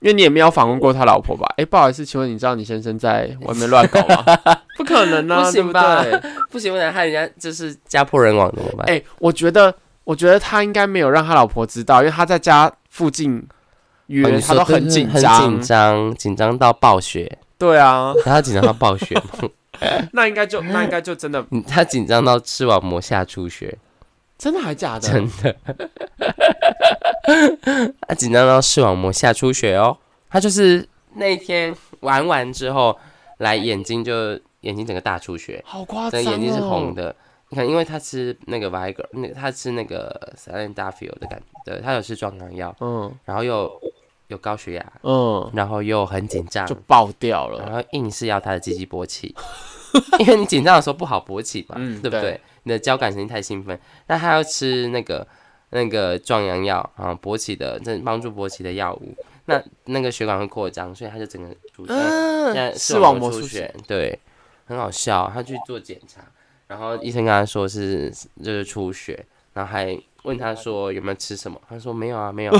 [0.00, 1.46] 因为你也没有访问过他老婆吧？
[1.56, 4.24] 哎，不好意思，请问你知道你先生在 外面乱搞吗？
[4.76, 6.04] 不可能啊，不行吧？
[6.50, 8.86] 不行，不能害人家就是家破人亡怎么办？
[8.88, 13.42] 哎，我觉得，我觉得他应该没有让他老婆知道，因为他在家附近
[14.08, 17.38] 约，他都很紧张，紧张，紧张到暴雪。
[17.58, 19.18] 对啊，他紧张到暴雪，
[20.12, 23.78] 那应该就那应该就真的，他紧张到吃完膜下出血。
[24.38, 25.00] 真的还假的？
[25.00, 25.56] 真的，
[28.06, 29.96] 他紧张到视网膜下出血哦。
[30.28, 32.96] 他就是那天玩完之后，
[33.38, 36.24] 来眼睛就眼睛整个大出血，好夸张哦。
[36.24, 37.14] 眼睛是红的，
[37.48, 43.70] 你看，因为他吃那个 Viagra，那他吃那个 s a l i n d a f i l 的感觉，对他有吃壮阳药，嗯，然后又
[44.28, 49.34] 有高血压，嗯，然后又很紧张，就爆掉了，然后硬是要他的鸡鸡勃起，
[50.20, 52.38] 因为你紧张的时候不好勃起嘛，对不对？
[52.66, 55.24] 你的交感神经太兴奋，那他要吃那个
[55.70, 61.86] 那个壮阳药啊，勃起的，这帮助勃起的药物，那那个血管会扩张，所以他就整个出
[62.52, 64.18] 现视网膜出血，对，
[64.64, 65.30] 很好笑。
[65.32, 66.22] 他去做检查，
[66.66, 72.52] 然后医生跟他说是就是出血，然后还问他说有没有吃什么，他说没有啊，没有。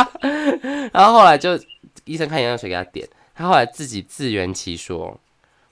[0.92, 1.58] 然后后来就
[2.04, 5.18] 医生开眼药水给他点，他后来自己自圆其说。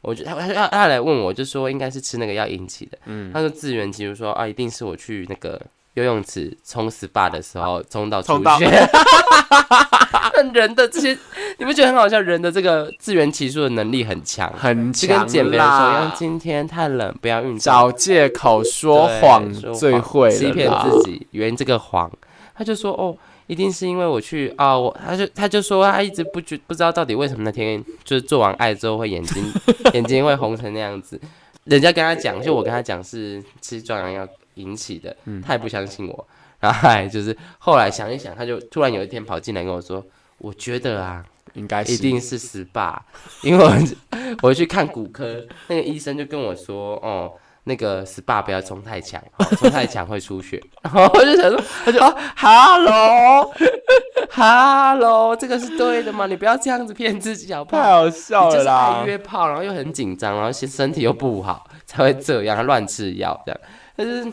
[0.03, 2.97] 我觉得他他他来问我，就说应该是吃那个药引起的。
[3.05, 5.61] 嗯，他说自圆其说说啊，一定是我去那个
[5.95, 8.69] 游泳池冲 SPA 的时候冲到出血。
[10.55, 11.17] 人的这些
[11.59, 12.19] 你不觉得很好笑？
[12.19, 22.11] 人的这个自圆其说的能力很强，很强跟减肥的时候，今天太冷，不要运动，找借口说谎最会欺骗自己，圆这个谎。
[22.55, 23.17] 他就说哦。
[23.51, 29.43] 一定是因为我去啊，我他就他就说他一直不觉不知道到底为什么那天就是做完爱之后会眼睛
[29.93, 31.21] 眼睛会红成那样子，
[31.65, 36.27] 人家跟他讲，就我跟他讲是吃壮阳药引起的，他也不相信我，
[36.61, 40.01] 然后还就是后来想一想，他就突然有一天跑进来跟我说，
[40.39, 43.05] 我觉得啊，应该一定是十八，
[43.43, 43.73] 因为我
[44.43, 47.33] 我去看骨科，那个医生就跟我说，哦。
[47.71, 49.23] 那个 SPA 不要冲太强，
[49.57, 50.61] 冲太强会出血。
[50.83, 52.01] 然后我就想说，他就
[54.35, 56.27] Hello，Hello， 这个是对的吗？
[56.27, 57.83] 你不要这样子骗自己好不好？
[57.83, 59.05] 太好笑了啦！
[59.07, 63.61] 约炮，然后又很紧张，然后身身体又不好，才会这样乱吃药这样。
[63.95, 64.33] 但是不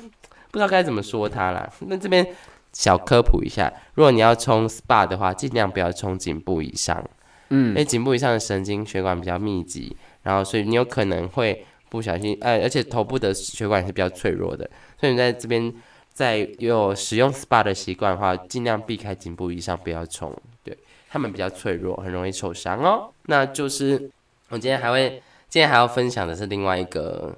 [0.54, 1.70] 知道该怎么说他啦。
[1.82, 2.28] 那这边
[2.74, 7.08] 小科普一下，如果你要冲 SPA 的话，尽量不要冲颈部以上。
[7.50, 11.64] 嗯，因为颈部以上的神经血管比较密集，然后所以你有可能会。
[11.90, 14.70] 不小心，哎，而且头部的血管也是比较脆弱的，
[15.00, 15.74] 所以你在这边
[16.14, 20.78] 在有使用 SPA 的习惯的话，尽量避开颈部以上，不要冲，对
[21.10, 23.12] 他们比较脆弱，很容易受伤哦。
[23.28, 24.10] 那就是
[24.50, 27.36] 我今天还会，今天还要分享的是另外一个，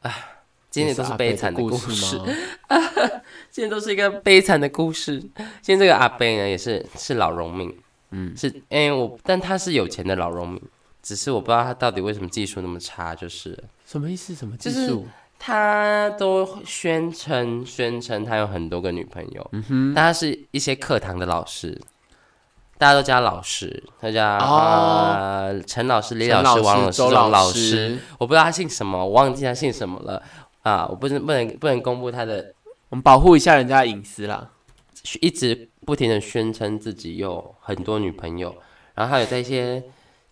[0.00, 0.12] 啊，
[0.70, 2.18] 今天都是悲惨的故事
[2.68, 2.78] 啊，
[3.50, 5.20] 今天都是一个悲惨的故事。
[5.60, 7.76] 今天这个阿贝呢，也是是老农民，
[8.10, 10.60] 嗯，是，哎，我，但他是有钱的老农民。
[11.02, 14.34] 只是我不知道他到底为什么技术那么差，就是什么意思？
[14.34, 15.06] 什么技术？
[15.42, 21.80] 他都宣称宣称他有很多个女朋友，嗯哼，但他是一些课堂的老师，
[22.76, 30.22] 大家都叫老师，他叫呃陈老师、李老师、王老师、周老师，我不知道他姓什么，我忘记他姓什么了
[30.60, 30.86] 啊！
[30.86, 32.54] 我不能不能不能公布他的，
[32.90, 34.50] 我们保护一下人家的隐私啦。
[35.22, 38.54] 一直不停的宣称自己有很多女朋友，
[38.94, 39.82] 然后还有在一些。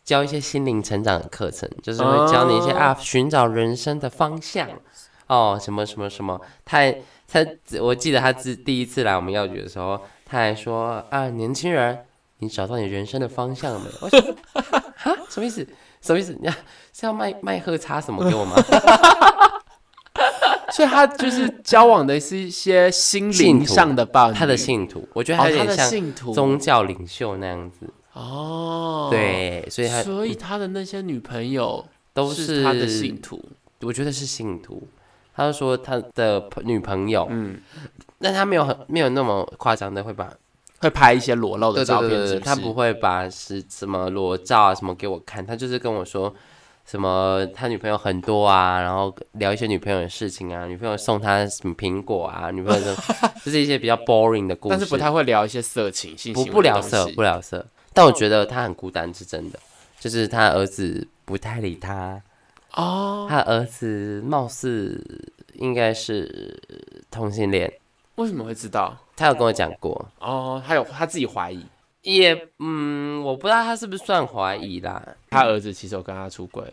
[0.08, 4.66] 教一些心灵成长的课程，就是会教你一些啊，寻找人生的方向
[5.26, 6.40] 哦，什么什么什么。
[6.64, 6.90] 他
[7.30, 7.44] 他，
[7.82, 12.06] 我记得他自第一次来我们药局的时候，他还说啊，年轻人，
[12.38, 13.90] 你找到你人生的方向了没？
[14.00, 14.18] 我说
[14.96, 15.66] 哈，什么意思？
[16.00, 16.34] 什么意思？
[16.40, 16.48] 你
[16.94, 18.56] 是要卖卖喝茶什么给我吗？
[20.72, 27.92] 所以他就是交往的是一些心灵上的伴他的信徒，我觉得他有点像宗教领袖那样子。
[28.18, 33.40] 哦，对，所以他所以他的那些女朋友都是他的信徒，
[33.82, 34.88] 我觉得是信徒。
[35.36, 37.60] 他就说他的女朋友，嗯，
[38.18, 40.32] 但他没有很没有那么夸张的会把
[40.80, 46.34] 会拍一些裸露的照片，他不会把是什么裸照啊什么给我看，他就是跟我说
[46.84, 53.00] 什么他女朋友很多啊，然后聊一些女朋友的事情啊，女朋友送他什么苹果啊，女朋友就
[53.44, 57.64] 就是一些比较 boring 的故事，但是不太会聊一些色情，不不聊色，不聊色。
[57.98, 59.58] 但我觉得他很孤单，是真的。
[59.98, 62.22] 就是他儿子不太理他
[62.74, 63.26] 哦。
[63.28, 65.04] 他儿子貌似
[65.54, 66.62] 应该是
[67.10, 67.72] 同性恋。
[68.14, 68.96] 为什么会知道？
[69.16, 70.62] 他有跟我讲过哦。
[70.64, 71.66] 他有他自己怀疑，
[72.02, 75.04] 也嗯，我不知道他是不是算怀疑啦。
[75.28, 76.72] 他儿子其实有跟他出轨，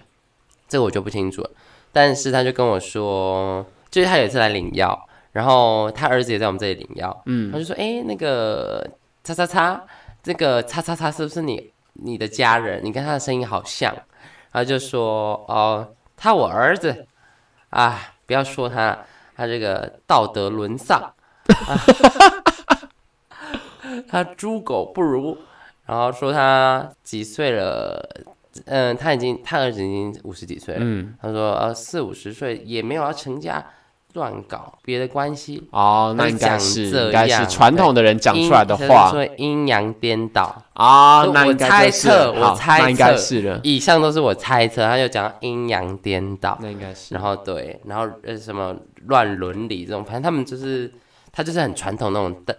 [0.69, 1.49] 这个我就不清楚了。
[1.91, 7.23] 但是他就跟我说，就是他有一次来领药，然后他儿子也在我们这里领药。
[7.25, 8.87] 嗯，他就说：“哎，那个
[9.23, 9.83] 叉叉叉。”
[10.25, 12.83] 这个叉叉叉是不是你你的家人？
[12.83, 13.93] 你跟他的声音好像，
[14.51, 17.05] 然后就说哦，他我儿子
[17.69, 21.77] 啊，不要说他，他这个道德沦丧，啊
[24.09, 25.37] 他猪狗不如，
[25.85, 28.09] 然后说他几岁了？
[28.65, 30.81] 嗯，他已经他儿子已经五十几岁了。
[30.83, 33.63] 嗯，他说呃四五十岁也没有要成家。
[34.15, 41.23] 乱搞别的关系哦，那应该是应该是传统的人讲出来的话，说阴阳颠倒啊。
[41.25, 43.59] 那我猜测，我猜测，应该是了。
[43.61, 47.13] 以上都是我猜测，他就讲阴阳颠倒，那应该是。
[47.13, 48.75] 然后对，然后呃什么
[49.07, 50.91] 乱伦理这种，反正他们就是
[51.35, 52.55] 他就是很传统那种大。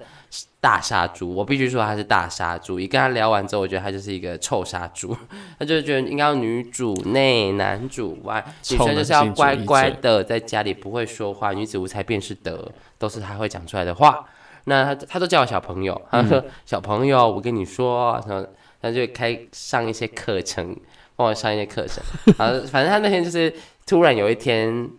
[0.61, 2.81] 大杀猪，我必须说他是大杀猪。
[2.81, 5.17] 一跟他聊完之后，我觉得他就是一个臭杀猪。
[5.61, 14.27] 他就觉得应该要女主内，男主外，女生就是要乖乖的在家里不会说话，女子无才便是德，都是他会讲出来的话。
[14.65, 18.45] 那他他都叫我小朋友，他 说小朋友，我跟你说，然后
[18.83, 20.77] 他就开上一些课程，
[21.15, 22.03] 帮我上一些课程。
[22.37, 23.55] 然后反正他那天就是
[23.87, 24.91] 突然有一天，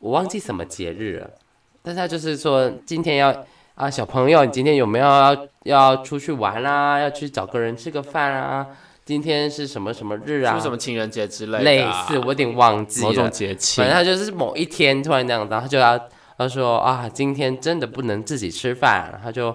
[0.00, 1.30] 我忘记什么节日了，
[1.82, 3.34] 但是他就是说今天要。
[3.78, 6.98] 啊，小朋友，你今天有没有要要出去玩啊？
[6.98, 8.66] 要去找个人吃个饭啊？
[9.04, 10.58] 今天是什么什么日啊？
[10.58, 11.62] 什么情人节之类的？
[11.62, 13.06] 类似，我有点忘记了。
[13.06, 15.96] 某种节气，反正他就是某一天突然那样，然后他就要
[16.36, 19.54] 他说啊，今天真的不能自己吃饭，他就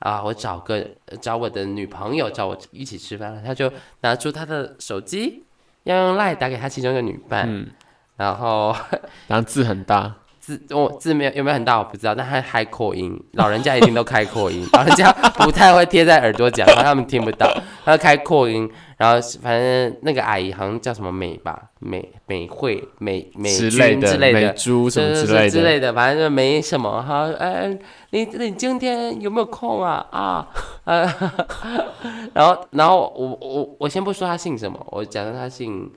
[0.00, 0.84] 啊，我找个
[1.20, 5.44] 找我的女朋友找我一起吃饭，他就拿出他的手机，
[5.84, 7.68] 要用赖打给他其中一个女伴，
[8.16, 8.74] 然后
[9.28, 10.12] 然后字很大。
[10.44, 17.50] 字我字没有有没有很大我不知道，但他开扩音，老人家一定都开扩音，老人家不太会贴在耳朵讲，他们听不到。
[17.82, 23.70] 他开扩音，然后反正那个阿姨好像叫什么美吧，美美惠美美君
[24.02, 27.32] 之类的，美珠什么之类的之类的，反正就没什么哈。
[27.38, 27.74] 哎，
[28.10, 30.06] 你你今天有没有空啊？
[30.10, 30.46] 啊，
[30.84, 31.10] 呃，
[32.34, 35.90] 然后然后我我我先不说他姓什么，我假设他姓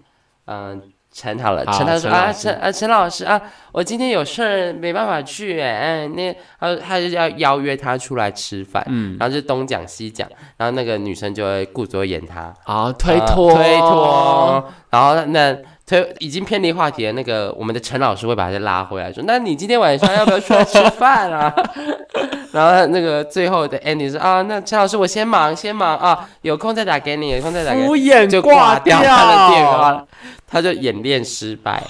[0.45, 0.81] 嗯。
[1.17, 3.41] 陈好了，陈他说啊，陈啊陈老师啊，
[3.71, 12.53] 我今天有事儿没办法去哎，那他他就要邀约他出来吃饭，嗯，然后就东讲西讲，然后那个女生就会故作演他。
[12.65, 13.51] 啊，推脱。
[13.51, 15.57] 推脱，然后那
[15.87, 21.51] 推已经偏离话题了那个我们的陈老师会把他拉回来，说那你今天晚上要不要出来吃饭啊？
[22.51, 30.05] 然后那个最后的 Andy 说啊，那陈老师我先忙先忙啊，有空再打给你，有空再打给你，敷衍就挂掉他的电话。
[30.49, 31.83] 他就演练失败，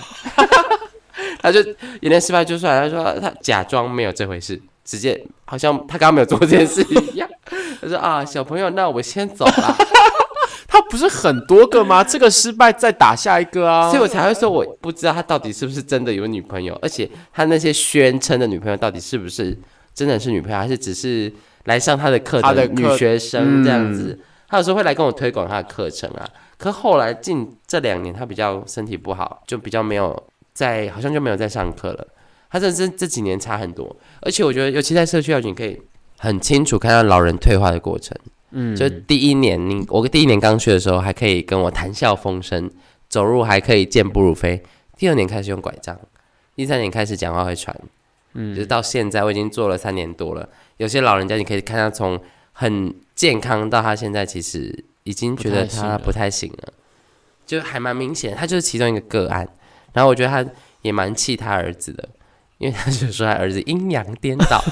[1.41, 7.29] 他就演练失败就算，他说他假装没有这回事，直接好像他刚刚没有做这件事一样。
[7.81, 9.75] 他说啊，小朋友，那我先走了。
[10.67, 12.03] 他不是很多个吗？
[12.03, 19.57] 这个失败再打下一个啊，所以我才会说我不知道他到底是不是真的有女朋友，而且他那些宣称的女朋友到底是不是
[19.93, 21.31] 真的是女朋友，还是只是
[21.63, 24.19] 来上他的课的女学生这样子？
[24.49, 26.27] 他有时候会来跟我推广他的课程啊。
[26.57, 32.07] 可后来近这两年，他比较身体不好，就比较没有在，好像就没有在上课了。
[32.49, 35.81] 他这这这几年差很多，而且我觉得，尤其在社区校你可以
[36.17, 38.17] 很清楚看到老人退化的过程。
[38.51, 42.69] 嗯，就第一年，你我第一年刚去的时候，还可以跟我谈笑风生，
[43.09, 44.63] 走路还可以健步如飞。
[44.97, 45.99] 第二年开始用拐杖，
[46.55, 47.75] 第三年开始讲话会喘。
[48.33, 50.47] 嗯，就是到现在，我已经做了三年多了。
[50.77, 52.19] 有些老人家，你可以看他从
[52.53, 54.83] 很健康到他现在，其实。
[55.07, 56.73] 已经觉得他不太行了，
[57.45, 59.47] 就还蛮明显，他就是其中一个个案。
[59.93, 60.45] 然后我觉得他
[60.81, 62.09] 也蛮气他儿子的，
[62.57, 64.63] 因为他就说他儿子阴阳颠倒，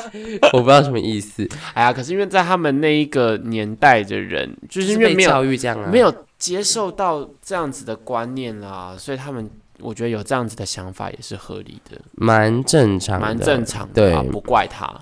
[0.52, 1.48] 我不知道什么意思。
[1.74, 14.92] 哎呀，可是因为在他们那一个年代的人，就是因为没有教育这样，没有接受到这样子的观念啦，所以他们我觉得有这样子的想法也是合理的，蛮正常，蛮正常的，对，不怪他。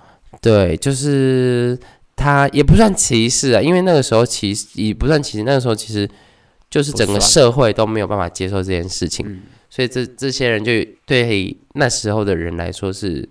[0.40, 1.78] 对，就是。
[2.14, 6.09] 他也不算歧视啊，因为那个时候歧视也不算歧视，那个时候其实
[6.72, 10.72] 就是整个社会都没有办法接受这件事情，所以这这些人就
[11.04, 13.28] 对那时候的人来说是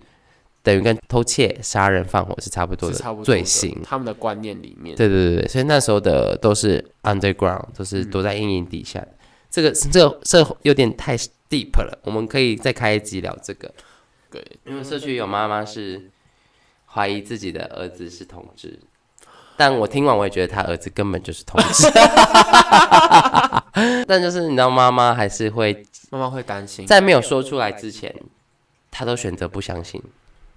[0.61, 4.95] 等于跟偷窃、杀人、放火是差不多的罪行，他们的观念里面。
[4.95, 9.03] 对对对对，所以那时候的都是 underground，都是躲在阴影底下。
[9.49, 11.17] 这个这个这有点太
[11.49, 13.73] deep 了，我们可以再开一集聊这个。
[14.29, 16.09] 对，因为社区有妈妈是。
[16.93, 18.77] 怀疑自己的儿子是同志，
[19.58, 21.88] 但我听完我也觉得他儿子根本就是同志。
[24.08, 28.14] 但就是你知道，妈妈还是会，妈妈会担心，在没有说出来之前，
[28.89, 30.02] 他都选择不相信。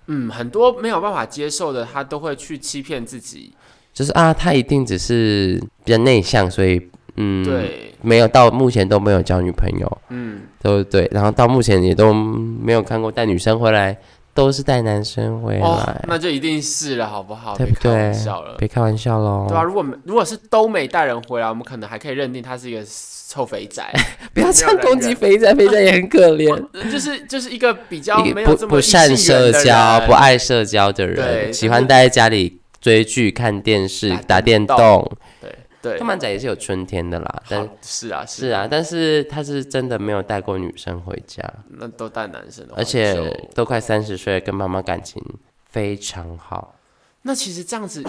[0.07, 3.53] 嗯，很多没有办法接受的，他都会去欺骗自己，
[3.93, 13.97] 就是啊，他一定只是比较内向，所以嗯，对，没有到目前都没有交女朋友，嗯，都对，然后到目前也都没有看过带女生回来。
[14.35, 17.57] 都是带男生回来，那就一定是了，好不好？
[17.57, 18.13] 对不对？
[18.59, 19.47] 别开玩笑喽。
[19.49, 22.85] 对啊，如果如果是都没带人回来，我们可能还可以认定他是一个
[23.29, 23.83] 臭肥仔。
[24.35, 26.53] 不要这样攻击肥仔，肥仔也很可怜。
[26.91, 35.09] 就是就是一个比较没有这么不善社交、不爱社交的人，喜欢待在家里追剧、看电视、打电动。
[35.41, 35.55] 对。
[35.85, 43.15] 对，动漫仔也是有春天的啦，但是啊，是啊，但是他是真的没有带过女生回家，那都带男生的，而且
[43.55, 45.23] 都快三十岁，跟妈妈感情
[45.69, 46.77] 非常好。
[47.21, 48.03] 那其实这样子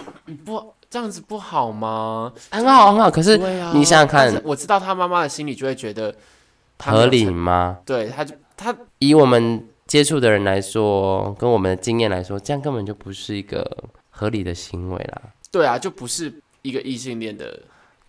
[0.46, 2.32] 不这样子不好吗？
[2.50, 3.38] 很好很好，可是
[3.74, 6.16] 你想想看，我知道他妈妈的心里就会觉得
[6.80, 7.80] 合理吗？
[7.86, 13.70] 对，他就他以我们接触的人来说，跟我们的经验来说，这样根本就不是一个
[14.12, 15.22] 合理的行为啦。
[15.52, 16.42] 对啊，就不是。
[16.66, 17.62] 一个异性恋的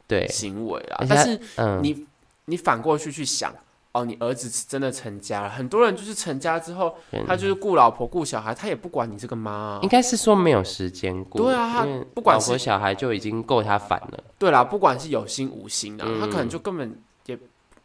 [0.06, 0.26] 对。
[0.28, 1.38] 行为啊，但是
[1.82, 2.06] 你
[2.46, 3.54] 你反过去去想，
[3.92, 6.94] 哦，你儿子真的成家了，很多人就是成家之后，
[7.26, 16.98] 他就是顾老婆顾小孩，他也不管你这个妈，应该是说没有时间顾，对啊，他不管老婆小孩就已经够他烦了，对啦，不管是有心无心的，他可能就根本。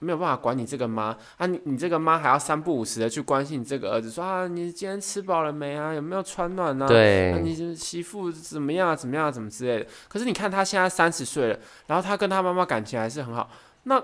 [0.01, 5.93] 没有办法管你这个妈啊，你你这个妈还要三不五时的去关心你这个儿子，说啊，你今天吃饱了没啊？
[5.93, 6.87] 有没有穿暖啊？
[6.87, 8.97] 对，你媳妇怎么样？
[8.97, 9.31] 怎么样？
[9.31, 9.85] 怎么之类的？
[10.07, 13.47] 可是你看他现在三十岁了，然后他跟他妈妈感情还是很好，
[13.83, 14.03] 那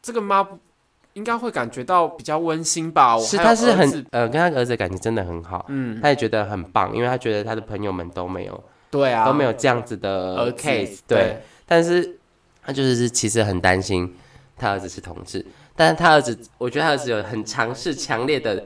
[0.00, 0.46] 这个妈
[1.14, 3.18] 应该会感觉到比较温馨吧？
[3.18, 12.18] 是，他是很呃，跟他儿子感情真的很好，嗯，他也觉得很棒，因为他觉得他的朋友们都没有，对啊，都没有这样子的 case，对，但是
[12.62, 14.14] 他就是其实很担心。
[14.56, 15.44] 他儿子是同志，
[15.76, 18.64] 但是他儿子，我觉得他儿子有很强势、强烈的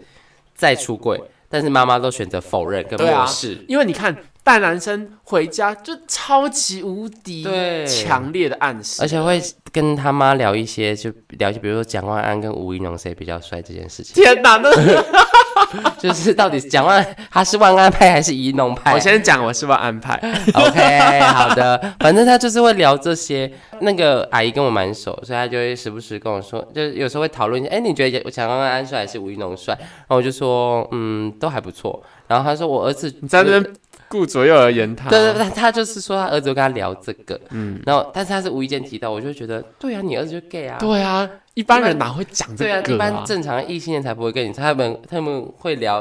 [0.54, 7.44] 再出柜，但是妈妈都选择否认跟漠视，因为你看带男生回家就超级无敌
[7.86, 9.40] 强烈的暗示，而且会
[9.72, 14.14] 跟他妈聊一些，就聊，一些比如说蒋万安跟吴一农谁比较帅这件事情。
[14.14, 14.70] 天哪，那
[15.98, 18.92] 就是到底蒋万他是万安派还是宜农派？
[18.94, 20.14] 我先讲我是万安派。
[20.54, 23.50] OK，好的，反正他就是会聊这些。
[23.80, 29.72] 那个阿姨跟我蛮熟，所以她就会时不时跟我说，就是有时候会讨论一下，哎，你觉得蒋万安帅还是吴宜农帅？
[29.78, 32.02] 然后我就说，嗯，都还不错。
[32.28, 33.74] 然后他说我儿子你在那边。
[34.10, 42.82] 顾左右而言他，对对对，他就是说他儿子跟他聊这个，嗯，然后但是他是无意间提到，我就觉得对啊，你儿子就 gay 啊，对啊，一般人哪会讲这个啊？
[42.88, 46.00] 一般正常异性恋才不会跟你，他们他们会聊，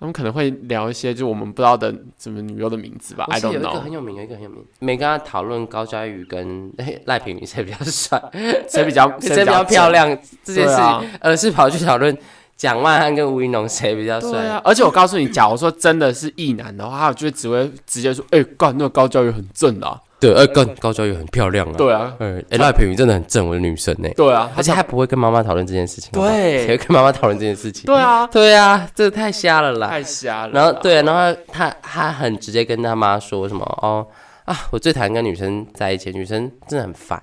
[0.00, 3.24] 他们可能会聊一些就我们不知道的什么女优的名字吧。
[3.30, 3.52] I don't know。
[3.52, 6.72] 有一个很有名，有一个很有名，没跟他讨论高佳宇跟
[7.04, 8.20] 赖品妤谁比较帅，
[8.68, 10.08] 谁比较 谁比较漂亮
[10.42, 12.18] 这件事情，而是跑去讨论。
[12.56, 14.60] 蒋万安跟吴云龙谁比较帅啊？
[14.64, 21.74] 而且我告诉你，假如说真的是异男的话，我就只会直接说：“哎，干那个高教育很正啊。”对，哎，高高教育很漂亮啊。
[21.76, 24.08] 对啊，哎，赖品妤真的很正，我的女神呢。
[24.16, 26.10] 对啊，而且还不会跟妈妈讨论这件事情。
[26.12, 27.84] 对，会跟妈妈讨论这件事情。
[27.84, 29.88] 对啊，对啊，这太瞎了啦！
[29.88, 30.52] 太瞎了。
[30.54, 34.06] 然后对，然后他他很直接跟他妈说什么哦
[34.46, 37.22] 啊，我最讨厌跟女生在一起，女生真的很烦。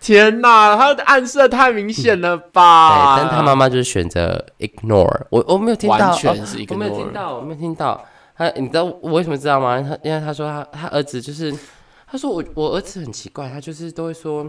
[0.00, 3.16] 天哪，他的暗示太明显了吧？
[3.16, 8.06] 对，但他妈妈就是选择 ignore 我，我没有听到，完全是 ignore，我没有听到，我没有听到。
[8.36, 9.80] 他，你知道我为什么知道吗？
[9.80, 11.52] 他因为他说他他儿子就是，
[12.10, 14.46] 他说我我儿子很奇怪，他就是都会说，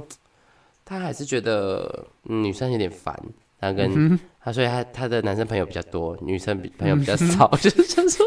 [0.85, 3.17] 他还是觉得女生有点烦。
[3.61, 8.25] 他跟他说他他的男生朋友比较多，女生朋友比较少，就是想说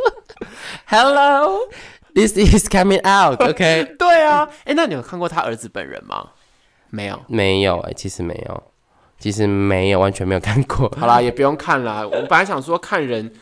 [0.86, 3.94] ，Hello，this is coming out，OK？
[3.98, 6.28] 对啊，哎，那你有看过他儿子本人吗？
[6.94, 8.62] 没有，没有哎，其实没有，
[9.18, 10.86] 其实没有，完全没有看过。
[11.00, 12.06] 好啦，也不用看啦。
[12.06, 13.32] 我本来想说看人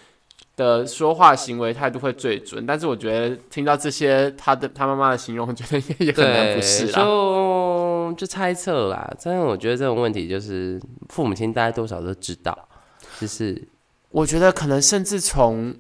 [0.57, 7.03] 的说话行为态度会最准，但是我觉得听到这些他的他妈妈的形容，我觉得也很难不是啦。
[7.03, 12.57] 就就猜测啦，但是我觉得这种问题就是父母亲大概多少都知道，
[13.19, 13.67] 就是
[14.11, 15.75] 我觉得可能甚至从。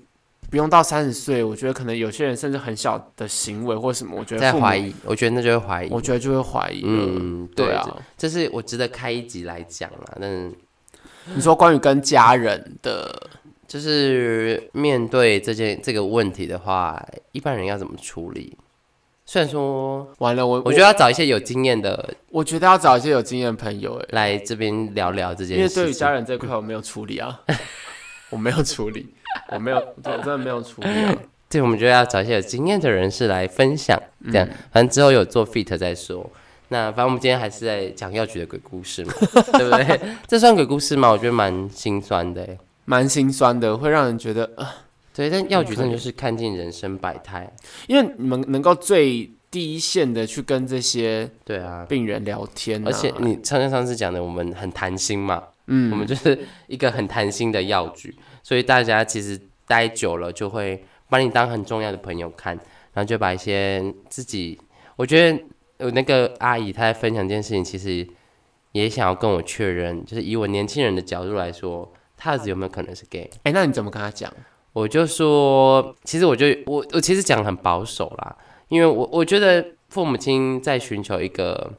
[0.50, 6.82] 不用到三十岁，我觉得可能有些人甚至很小的行为或什么，我觉得在怀疑，我觉得那就会怀疑，我觉得就会怀疑。
[6.84, 10.18] 嗯，对啊，这是我值得开一集来讲了。
[10.20, 10.52] 但
[11.34, 13.30] 你说关于跟家人的，
[13.68, 18.58] 就是面对这件这个问题的话，一般人要怎么处理？
[19.24, 25.54] 虽然说完了，我我觉得要找一些有经验的，我觉得要找一些有经验的朋友来这边聊聊这件事。
[25.54, 27.40] 因为对于家人这块，我没有处理啊，
[28.30, 29.14] 我没有处理。
[29.50, 30.88] 我没有，我真的没有处理。
[31.50, 34.00] 对，我们就要找一些有经验的人士来分享，
[34.30, 36.30] 这样，反正之后有做 fit 再说。
[36.68, 39.12] 那反正我们今天还是在讲药局的鬼故事嘛，
[39.58, 40.00] 对不对？
[40.28, 41.10] 这算鬼故事吗？
[41.10, 42.46] 我觉得蛮心酸的，
[42.84, 45.28] 蛮心酸的，会让人觉得啊，对。
[45.28, 47.52] 但药局真的就是看尽人生百态，
[47.88, 58.14] 因为你们能够最第一线的去跟这些对啊病人聊天，而且你上上次讲的，我们很谈心嘛，嗯，我们就是一个很谈心的药局。
[58.42, 62.54] 所以大家其实待久了，就会把你当很重要的朋友看，
[62.92, 64.58] 然后就把一些自己，
[64.96, 65.42] 我觉得
[65.78, 68.06] 有那个阿姨她在分享这件事情，其实
[68.72, 73.30] 也想要跟我确认，就是以我年轻人的角度来说，他儿子有没有可能是 gay？
[73.44, 74.32] 哎，那你怎么跟他讲？
[74.72, 78.36] 我就说，其实我就我我其实讲很保守啦，
[78.68, 81.72] 因为我我觉得父母亲在寻求一个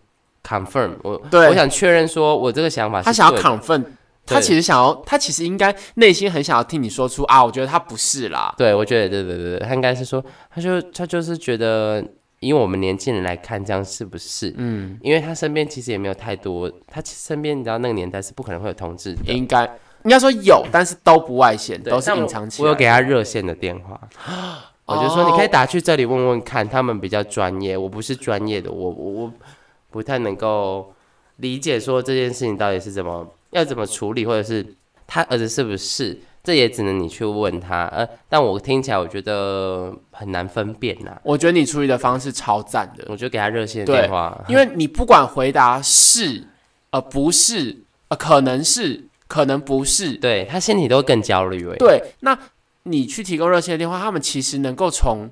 [0.44, 3.86] confirm，我我想确认说我这个想法，他想要 confirm。
[4.26, 8.54] 他其实想要，他其实应该内心很想要听你说出啊，我觉得他不是啦。
[8.58, 12.02] 对，我觉得对对对对，他应该是说，他就他就是觉得，
[12.40, 14.54] 以我们年轻人来看，这样是不是？
[14.58, 19.66] 嗯，因为他身边其实也没有太多，他身边你知道那个年代是不可能会有同志的，应该
[20.06, 22.64] 应该说有，但是都不外显，都是隐藏起来。
[22.64, 24.00] 我有给他热线的电话，
[24.86, 29.34] 我就说你可以打去这里问问看，他们比较专业，我不是专业的，我我我
[29.90, 30.94] 不太能够
[31.38, 33.28] 理解说这件事情到底是怎么。
[33.52, 34.76] 要怎么处理，或者是
[35.08, 36.20] 他儿子是不是？
[36.44, 37.86] 这也只能你去问他。
[37.90, 41.16] 呃，但我听起来我觉得很难分辨呐。
[41.22, 43.06] 我觉得你处理的方式超赞的。
[43.10, 46.48] 我就给他热线电话，因为你不管回答是，
[46.90, 51.64] 呃，不是，呃，可能是，可能不是，对他心里都更焦虑。
[51.78, 52.36] 对，那
[52.84, 55.30] 你去提供热线电话，他们其实能够从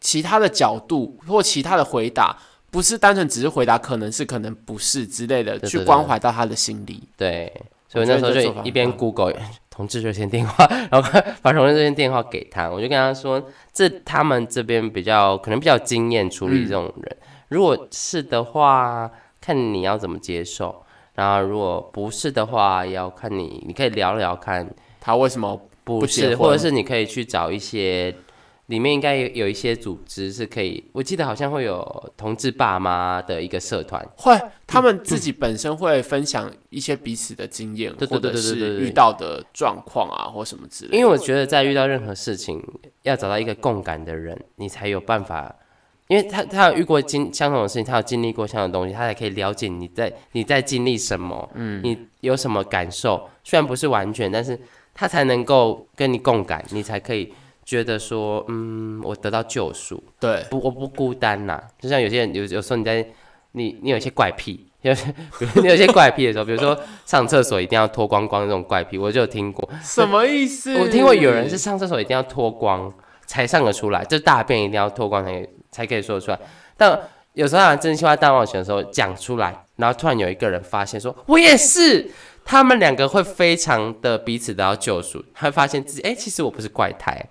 [0.00, 2.36] 其他的角度或其他的回答。
[2.70, 7.02] 不是单纯只是回答可能是可能不是之类的，去关怀到他的心理。
[7.16, 7.50] 对，
[7.88, 9.34] 所以那时候就一边 Google
[9.70, 13.42] 同志热线电话， 然后把同志热线电话给他，我就跟他说，
[13.72, 17.16] 这他们这边比较可能比较经验处理这种人，
[17.48, 19.10] 如果是的话，
[19.40, 24.68] 看你要怎么接受；然后如果不是的话，要看你，你可以聊聊看
[25.00, 28.14] 他为什么不是，或者是你可以去找一些。
[28.68, 40.98] 里面应该有有一些组织是可以，我记得好像会有同志爸妈的一个社团，会他们自己本身会分享一些彼此的经验，或者是遇到的状况啊，或什么之类。
[40.98, 42.62] 因为我觉得在遇到任何事情，
[43.04, 45.56] 要找到一个共感的人，你才有办法，
[46.08, 54.60] 因为他他有遇过经相同的事情，他有经历过相同的东西，他才可以了解你在你在经历什么，嗯，你有什么感受，虽然不是完全，但是
[54.92, 57.32] 他才能够跟你共感，你才可以。
[57.68, 61.62] 觉得说，嗯，我得到救赎，对，不，我不孤单呐。
[61.78, 63.06] 就像有些人有有时候你在
[63.52, 65.14] 你你有一些怪癖，有些
[65.60, 69.68] 你有些怪癖的时候，比如说上厕所一定要脱光光这种怪癖，我就有听过。
[69.82, 70.78] 什么意思？
[70.78, 72.90] 我听过有人是上厕所一定要脱光
[73.26, 76.40] 才上得出来，就大便一定要脱光才才可以说得出来。
[76.74, 76.98] 但
[77.34, 82.10] 有时候啊，真心话大冒险的时候讲出来，然后突然有一个人发现说，我也是。
[82.50, 87.22] 他们两个会非常的彼此得到救赎，会发现自己，哎，其实我不是怪胎。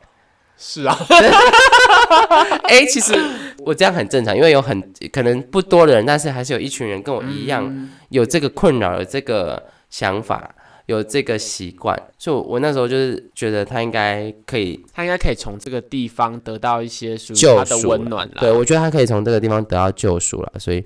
[0.58, 0.98] 是啊，
[2.66, 3.14] 哎，其实
[3.60, 4.82] 我这样很正常，因为有很
[5.12, 10.56] 可能不多的人，但是还是有一群人跟我一样有这个困扰，有这个想法，
[10.88, 20.84] 有这个习惯，所以，我那时候就是觉得他应该可以，他应该可以从这个地方得到一些属于他的温暖对，我觉得他可以从这个地方得到救赎了，所以。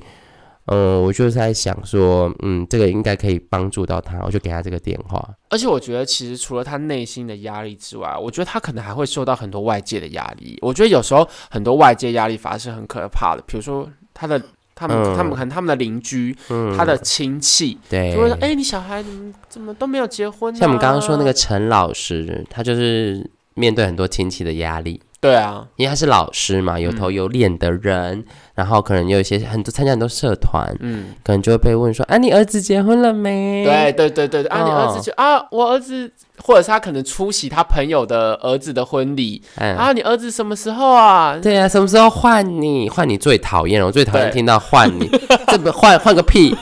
[0.68, 5.28] 嗯，我就是在想说，嗯，这个应该可以帮助到他，我就给他这个电话。
[5.49, 10.57] 而且我觉得，其实除了他内心的压力之外，我觉得他可能还会受到很多外界的压力。
[10.62, 14.41] 我觉得有时候很多外界压力反而是很可怕的，比如说他的、
[14.76, 16.36] 他们、他们可能他们的邻居、
[16.78, 25.01] 他的亲戚，对，就会说：“哎，你小孩怎么怎么都没有结婚？”像我们刚刚说那个陈老师，他就是面对很多亲戚的压力。
[25.20, 28.26] 对啊，因为他是老师嘛，有头有脸的人，
[28.62, 36.12] 然后可能有一些很多参加很多社团，嗯，可能就会被问说：“啊，你儿子结婚了没？”对对对对啊，你儿子就啊，我儿子，
[36.43, 41.36] 或者是他可能出席他朋友的儿子的婚礼，啊，你儿子什么时候啊？
[41.41, 42.88] 对啊，什么时候换你？
[42.88, 45.09] 换你最讨厌了，我最讨厌听到换你，
[45.49, 46.55] 这不换换个屁！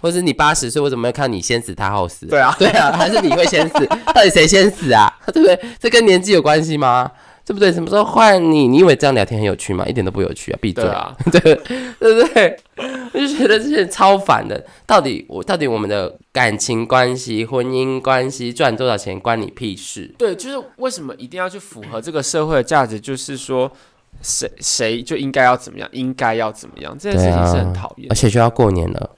[0.00, 2.26] 或者你八十岁，我怎么会看你先死他后死？
[2.26, 3.86] 对啊，对啊，还是你会先死？
[4.14, 5.12] 到底谁先死啊？
[5.26, 5.58] 对不对？
[5.80, 7.10] 这跟年纪有关系吗？
[7.50, 7.72] 对不对？
[7.72, 8.68] 什么时候换你？
[8.68, 9.84] 你以为这样聊天很有趣吗？
[9.84, 10.58] 一点都不有趣啊！
[10.62, 11.12] 闭嘴啊！
[11.32, 12.56] 对对不对？
[13.12, 14.64] 我就觉得这些超烦的。
[14.86, 20.14] 到底我到底我们的感情关系、婚姻关系赚多少钱关你屁事？
[20.16, 23.00] 对，就是为什么一定要去符合这个社会的价值？
[23.00, 23.68] 就是说，
[24.22, 26.96] 谁谁就应该要怎么样，应该要怎么样？
[26.96, 28.06] 这件事情是很讨厌。
[28.10, 29.10] 而且就要过年了，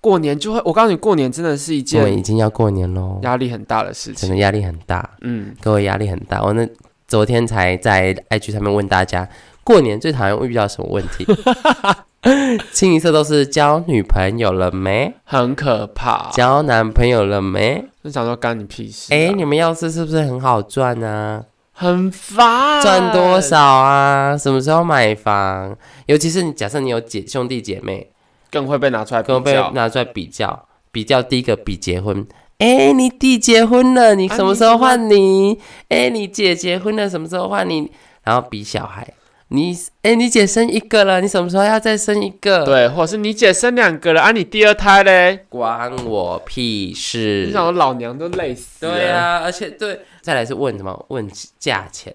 [0.00, 5.16] 过年就会，我告诉你，过年真的是一件我们已经要过年喽，压力很大的事情，真的压力很大。
[5.22, 6.40] 嗯，各位压力很大。
[6.40, 6.64] 我那。
[7.08, 9.28] 昨天才在 IG 上面问大家，
[9.62, 11.26] 过年最讨厌遇到什么问题？
[12.72, 15.14] 清一色都是交女朋友了没？
[15.24, 16.28] 很可怕。
[16.32, 17.84] 交男朋友了没？
[18.02, 19.14] 就想说干你屁事。
[19.14, 21.44] 哎，你们要是是不是很好赚啊？
[21.72, 22.82] 很烦。
[22.82, 24.36] 赚多少啊？
[24.36, 25.76] 什么时候买房？
[26.06, 28.10] 尤其是你假设你有姐兄弟姐妹，
[28.50, 30.66] 更会被拿出来，更会被拿出来比较。
[30.90, 32.26] 比较第一个比结婚。
[32.58, 35.58] 哎，你弟结婚了，你什么时候换你？
[35.88, 37.90] 哎，你姐结婚了，什么时候换你？
[38.24, 39.06] 然后比小孩，
[39.48, 42.64] 你哎，你姐生一个了，你什么时候要再生一个？
[42.64, 45.44] 对，或者是你姐生两个了，啊，你第二胎嘞？
[45.48, 47.44] 关我屁事！
[47.46, 48.80] 你想我老娘都累死。
[48.80, 51.06] 对啊，而且对，再来是问什么？
[51.08, 52.14] 问价钱。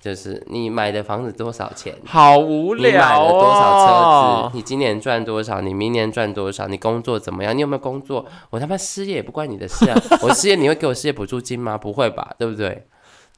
[0.00, 1.94] 就是你买的房子多少钱？
[2.06, 2.90] 好无聊。
[2.90, 4.56] 你买了多少车子？
[4.56, 5.60] 你今年赚多少？
[5.60, 6.66] 你明年赚多少？
[6.66, 7.54] 你工作怎么样？
[7.54, 8.24] 你有没有工作？
[8.48, 10.02] 我他妈失业也不关你的事啊！
[10.22, 11.76] 我失业你会给我失业补助金吗？
[11.76, 12.86] 不会吧，对不对？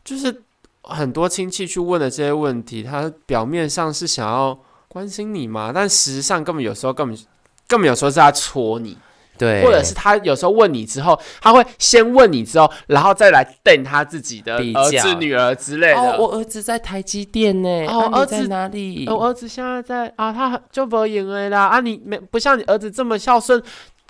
[0.05, 0.43] 就是
[0.83, 4.57] 很多亲戚去问的这些问题，他表面上是想要
[4.87, 7.19] 关心你嘛，但实际上根本有时候根本
[7.67, 8.97] 根本有时候是在戳你。
[9.39, 16.01] 对，或者是他有时候问你之后，他会先问你之后，然后再来瞪他自己的儿子、女儿之类的。
[16.01, 17.87] 哦，我儿子在台积电呢。
[17.87, 19.07] 哦，儿子哪里？
[19.09, 21.67] 我儿子现在在啊，他就不赢了啦。
[21.67, 23.63] 啊，你没不像你儿子这么孝顺。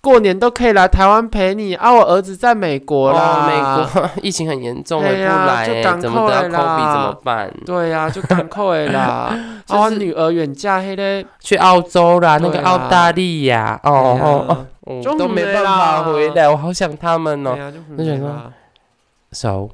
[0.03, 1.93] 过年都可以来台湾陪你啊！
[1.93, 5.65] 我儿子在美国啦，美国疫情很严重，回不来，
[6.01, 7.49] 怎么得 COVID 怎么办？
[7.65, 9.33] 对呀，就赶快啦！
[9.69, 17.57] 啊，我女儿远嫁黑嘞，去澳洲啦，那个澳大利亚，哦哦哦，都没办法回来，我好想他们哦，
[17.97, 18.53] 那什么
[19.31, 19.69] ，so。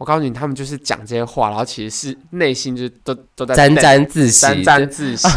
[0.00, 5.28] 我告诉你，他们就是讲这些话，然后其实是内心就都都在沾沾自喜，沾沾自喜。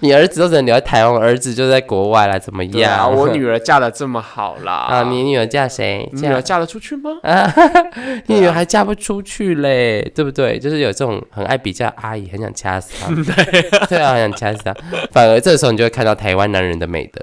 [0.00, 3.14] 你儿子都只能留在台湾，儿子就在国外了，怎么样？
[3.14, 4.72] 我女儿嫁的这么好啦！
[4.90, 6.10] 啊，你女儿嫁谁？
[6.12, 7.12] 你女儿嫁得出去吗？
[7.22, 7.54] 啊
[8.26, 10.58] 你女儿还嫁不出去嘞，对不对？
[10.58, 13.06] 就是有这种很爱比较阿姨，很想掐死她。
[13.86, 14.74] 对啊，很想掐死她。
[15.12, 17.22] 反而这时候你就会看到台湾男人的美德。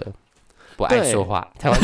[0.78, 1.78] 不爱说话，台湾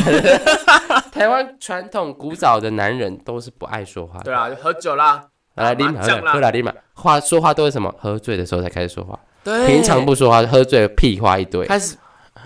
[1.16, 4.20] 台湾传统古早的男人都是不爱说话。
[4.22, 5.22] 对啊，就喝酒啦，
[5.54, 6.70] 来拎嘛，喝来立马。
[6.92, 7.92] 话说话都是什么？
[7.98, 11.96] 喝醉的时候才开始说话，对，平常不说话，喝醉了屁话一堆，开始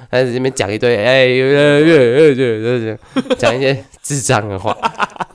[0.09, 2.99] 开始这边讲一堆，哎，越越越越
[3.37, 4.77] 讲一些智障的话。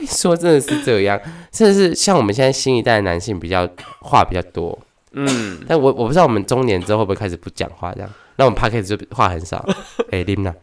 [0.08, 1.20] 说真的是这样，
[1.52, 3.68] 甚至是像我们现在新一代的男性比较
[4.00, 4.78] 话比较多，
[5.12, 9.66] 嗯，但我我不知道我们中年之后会不会开始不讲话这样，那我们 p 开始就话很少，
[10.12, 10.58] 哎，林娜，就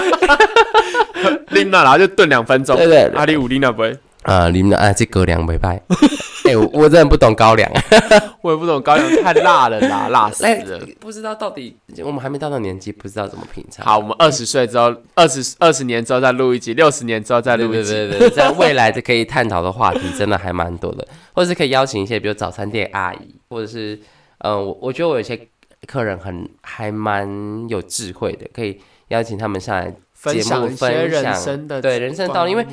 [1.50, 3.98] 林娜，然后就炖两分钟，对对，阿里五林娜不会。
[4.22, 5.80] 啊，你们啊，这高粱没拜。
[6.46, 7.70] 哎，我我真的不懂高粱，
[8.42, 10.80] 我也不懂高粱，太辣了啦，辣死了。
[11.00, 13.84] 不知道到底，我们还没到那年纪，不知道怎么品尝。
[13.84, 17.92] 好，我们二十岁之后，二十二十年之后再录一集，六十年之后再录一集。
[17.92, 23.98] 对对对，在未来的可以探讨的话题真的还蛮多的，或者是可以邀请一些，比如早餐店阿姨，或者是，
[24.38, 25.48] 嗯，我我觉得我有些
[25.86, 29.94] 客人很还蛮有智慧的，可以邀请他们上来。
[30.18, 32.66] 分享一些人生的对人生道理，因为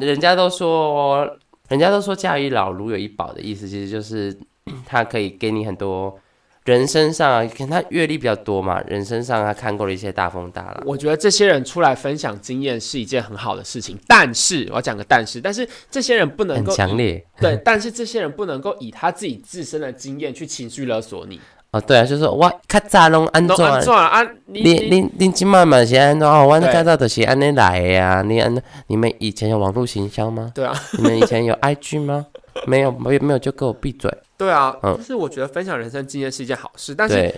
[0.00, 1.24] 人家都说，
[1.68, 4.36] 人家都说家有老如有一宝的意思，其实就是
[4.84, 6.18] 他可以给你很多
[6.64, 10.82] 人生上，可能他阅历比较多嘛，人生上他看过了一些大风大浪。
[10.84, 21.40] 我觉得这些人出来分享经验是一件很好的事情，但是我要讲个但是，但是这些人不能够强烈对，但是这些人不能够以他自己自身的经验去情绪勒索你。
[21.70, 23.56] 哦，对啊，就是我较早拢安怎？
[23.66, 24.26] 安怎啊？
[24.46, 26.26] 你你你今晚嘛是安怎？
[26.26, 28.22] 哦，我较早就是安尼来的啊。
[28.22, 30.50] 你安，你们以前有网络行销吗？
[30.54, 30.72] 对啊。
[30.96, 32.24] 你们以前有 IG 吗？
[32.66, 34.10] 没有，没有，没有，就给我闭嘴。
[34.38, 37.34] 对啊，嗯，就是我觉得分享人生经验是一件好事，但是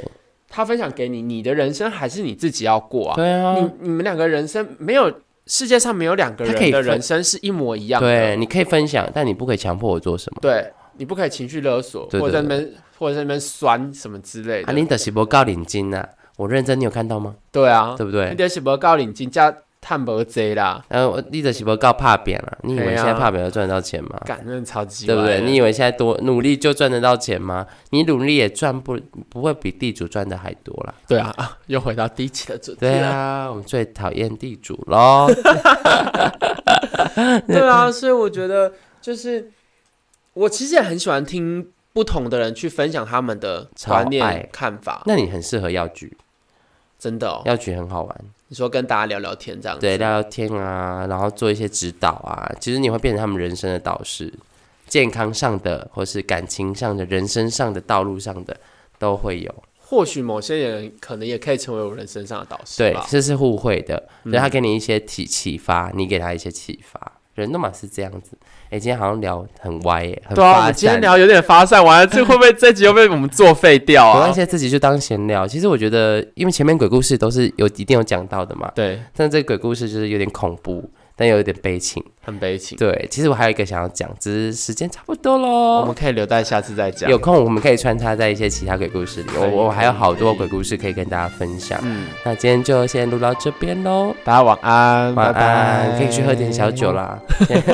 [0.48, 3.16] 他分享给你，你的人生还是你自己要过啊。
[3.16, 3.56] 对啊。
[3.56, 5.12] 你你们两个人生没有
[5.46, 8.06] 世界上没有两个人的人生是一模一样的。
[8.06, 10.38] 对，你可以分享，但你不可以强迫我做什么。
[10.40, 12.72] 对，你不可以情绪勒索，或者那边。
[13.00, 14.70] 或者在那边酸什么之类的。
[14.70, 16.06] 啊，你的是不告领金呐？
[16.36, 17.34] 我认真，你有看到吗？
[17.50, 18.28] 对啊，对不对？
[18.28, 20.84] 你的是不告领金加探博贼啦。
[20.88, 22.58] 然后你的是不告怕扁了？
[22.62, 24.20] 你以为现在怕扁要赚得到钱吗？
[24.26, 25.40] 感觉超级对不对？
[25.40, 27.66] 你以为现在多努力就赚得到钱吗？
[27.88, 30.92] 你努力也赚不不会比地主赚的还多啦。
[31.08, 32.80] 对啊， 又回到低级的主题。
[32.80, 35.26] 对啊，我们最讨厌地主喽。
[37.48, 39.50] 对啊，所以我觉得就是
[40.34, 41.66] 我其实也很喜欢听。
[42.00, 46.16] 不同的人去分享他们的观念看法，那你很适合药局，
[46.98, 48.20] 真的哦，药局很好玩。
[48.48, 54.32] 你说跟大家聊聊天这样子，对，聊聊天啊，然后做一些指导啊，其实你会变成他们人生的导师，
[54.86, 58.56] 健康上的或是感情上的、人生上的道路上的
[58.98, 59.54] 都会有。
[59.78, 68.38] 或许某些人可能也可以成为我人生上的导师，对，这是互惠的，所以他给你一些启启发，你给他一些启发，人都嘛是这样子。
[68.70, 74.14] 哎，今天好像聊很歪耶，对啊，今天聊有点发散，完了这会不会这集又被我们作废掉啊？
[74.14, 75.44] 没关系，自己就当闲聊。
[75.46, 79.00] 其实我觉得，因为前面鬼故事都是有一定有讲到的嘛，对。
[79.16, 80.88] 但这个鬼故事就是有点恐怖。
[81.20, 82.78] 但有一点悲情，很悲情。
[82.78, 85.80] 对，其实我还有一个想要讲，只是时间差不多喽。
[85.82, 87.10] 我们可以留待下次再讲。
[87.10, 89.28] 有空我们可以穿插在一些其他鬼故事里。
[89.38, 91.78] 我我还有好多鬼故事可以跟大家分享。
[91.82, 94.16] 嗯，那今天就先录到这边喽。
[94.24, 97.20] 大家晚安，晚安，可以去喝点小酒啦。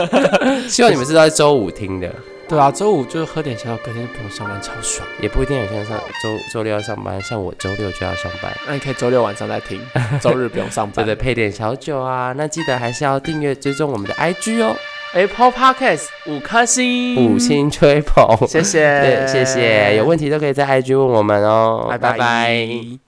[0.68, 2.12] 希望你们是在周五听的。
[2.49, 5.07] 对啊，周五就是喝点小酒，隔天就不用上班，超爽。
[5.20, 8.53] 也不一定有些人上周周六要上班，像我周六就要上班。
[8.66, 9.80] 那你可以周六晚上再听，
[10.20, 11.05] 周日不用上班。
[11.05, 12.32] 对对，配点小酒啊。
[12.36, 14.76] 那记得还是要订阅追踪我们的 IG 哦
[15.14, 19.97] ，Apple Podcast 五颗星，五星吹捧，谢谢，谢谢。
[19.97, 21.88] 有问题都可以在 IG 问我们哦。
[21.90, 22.99] 拜拜。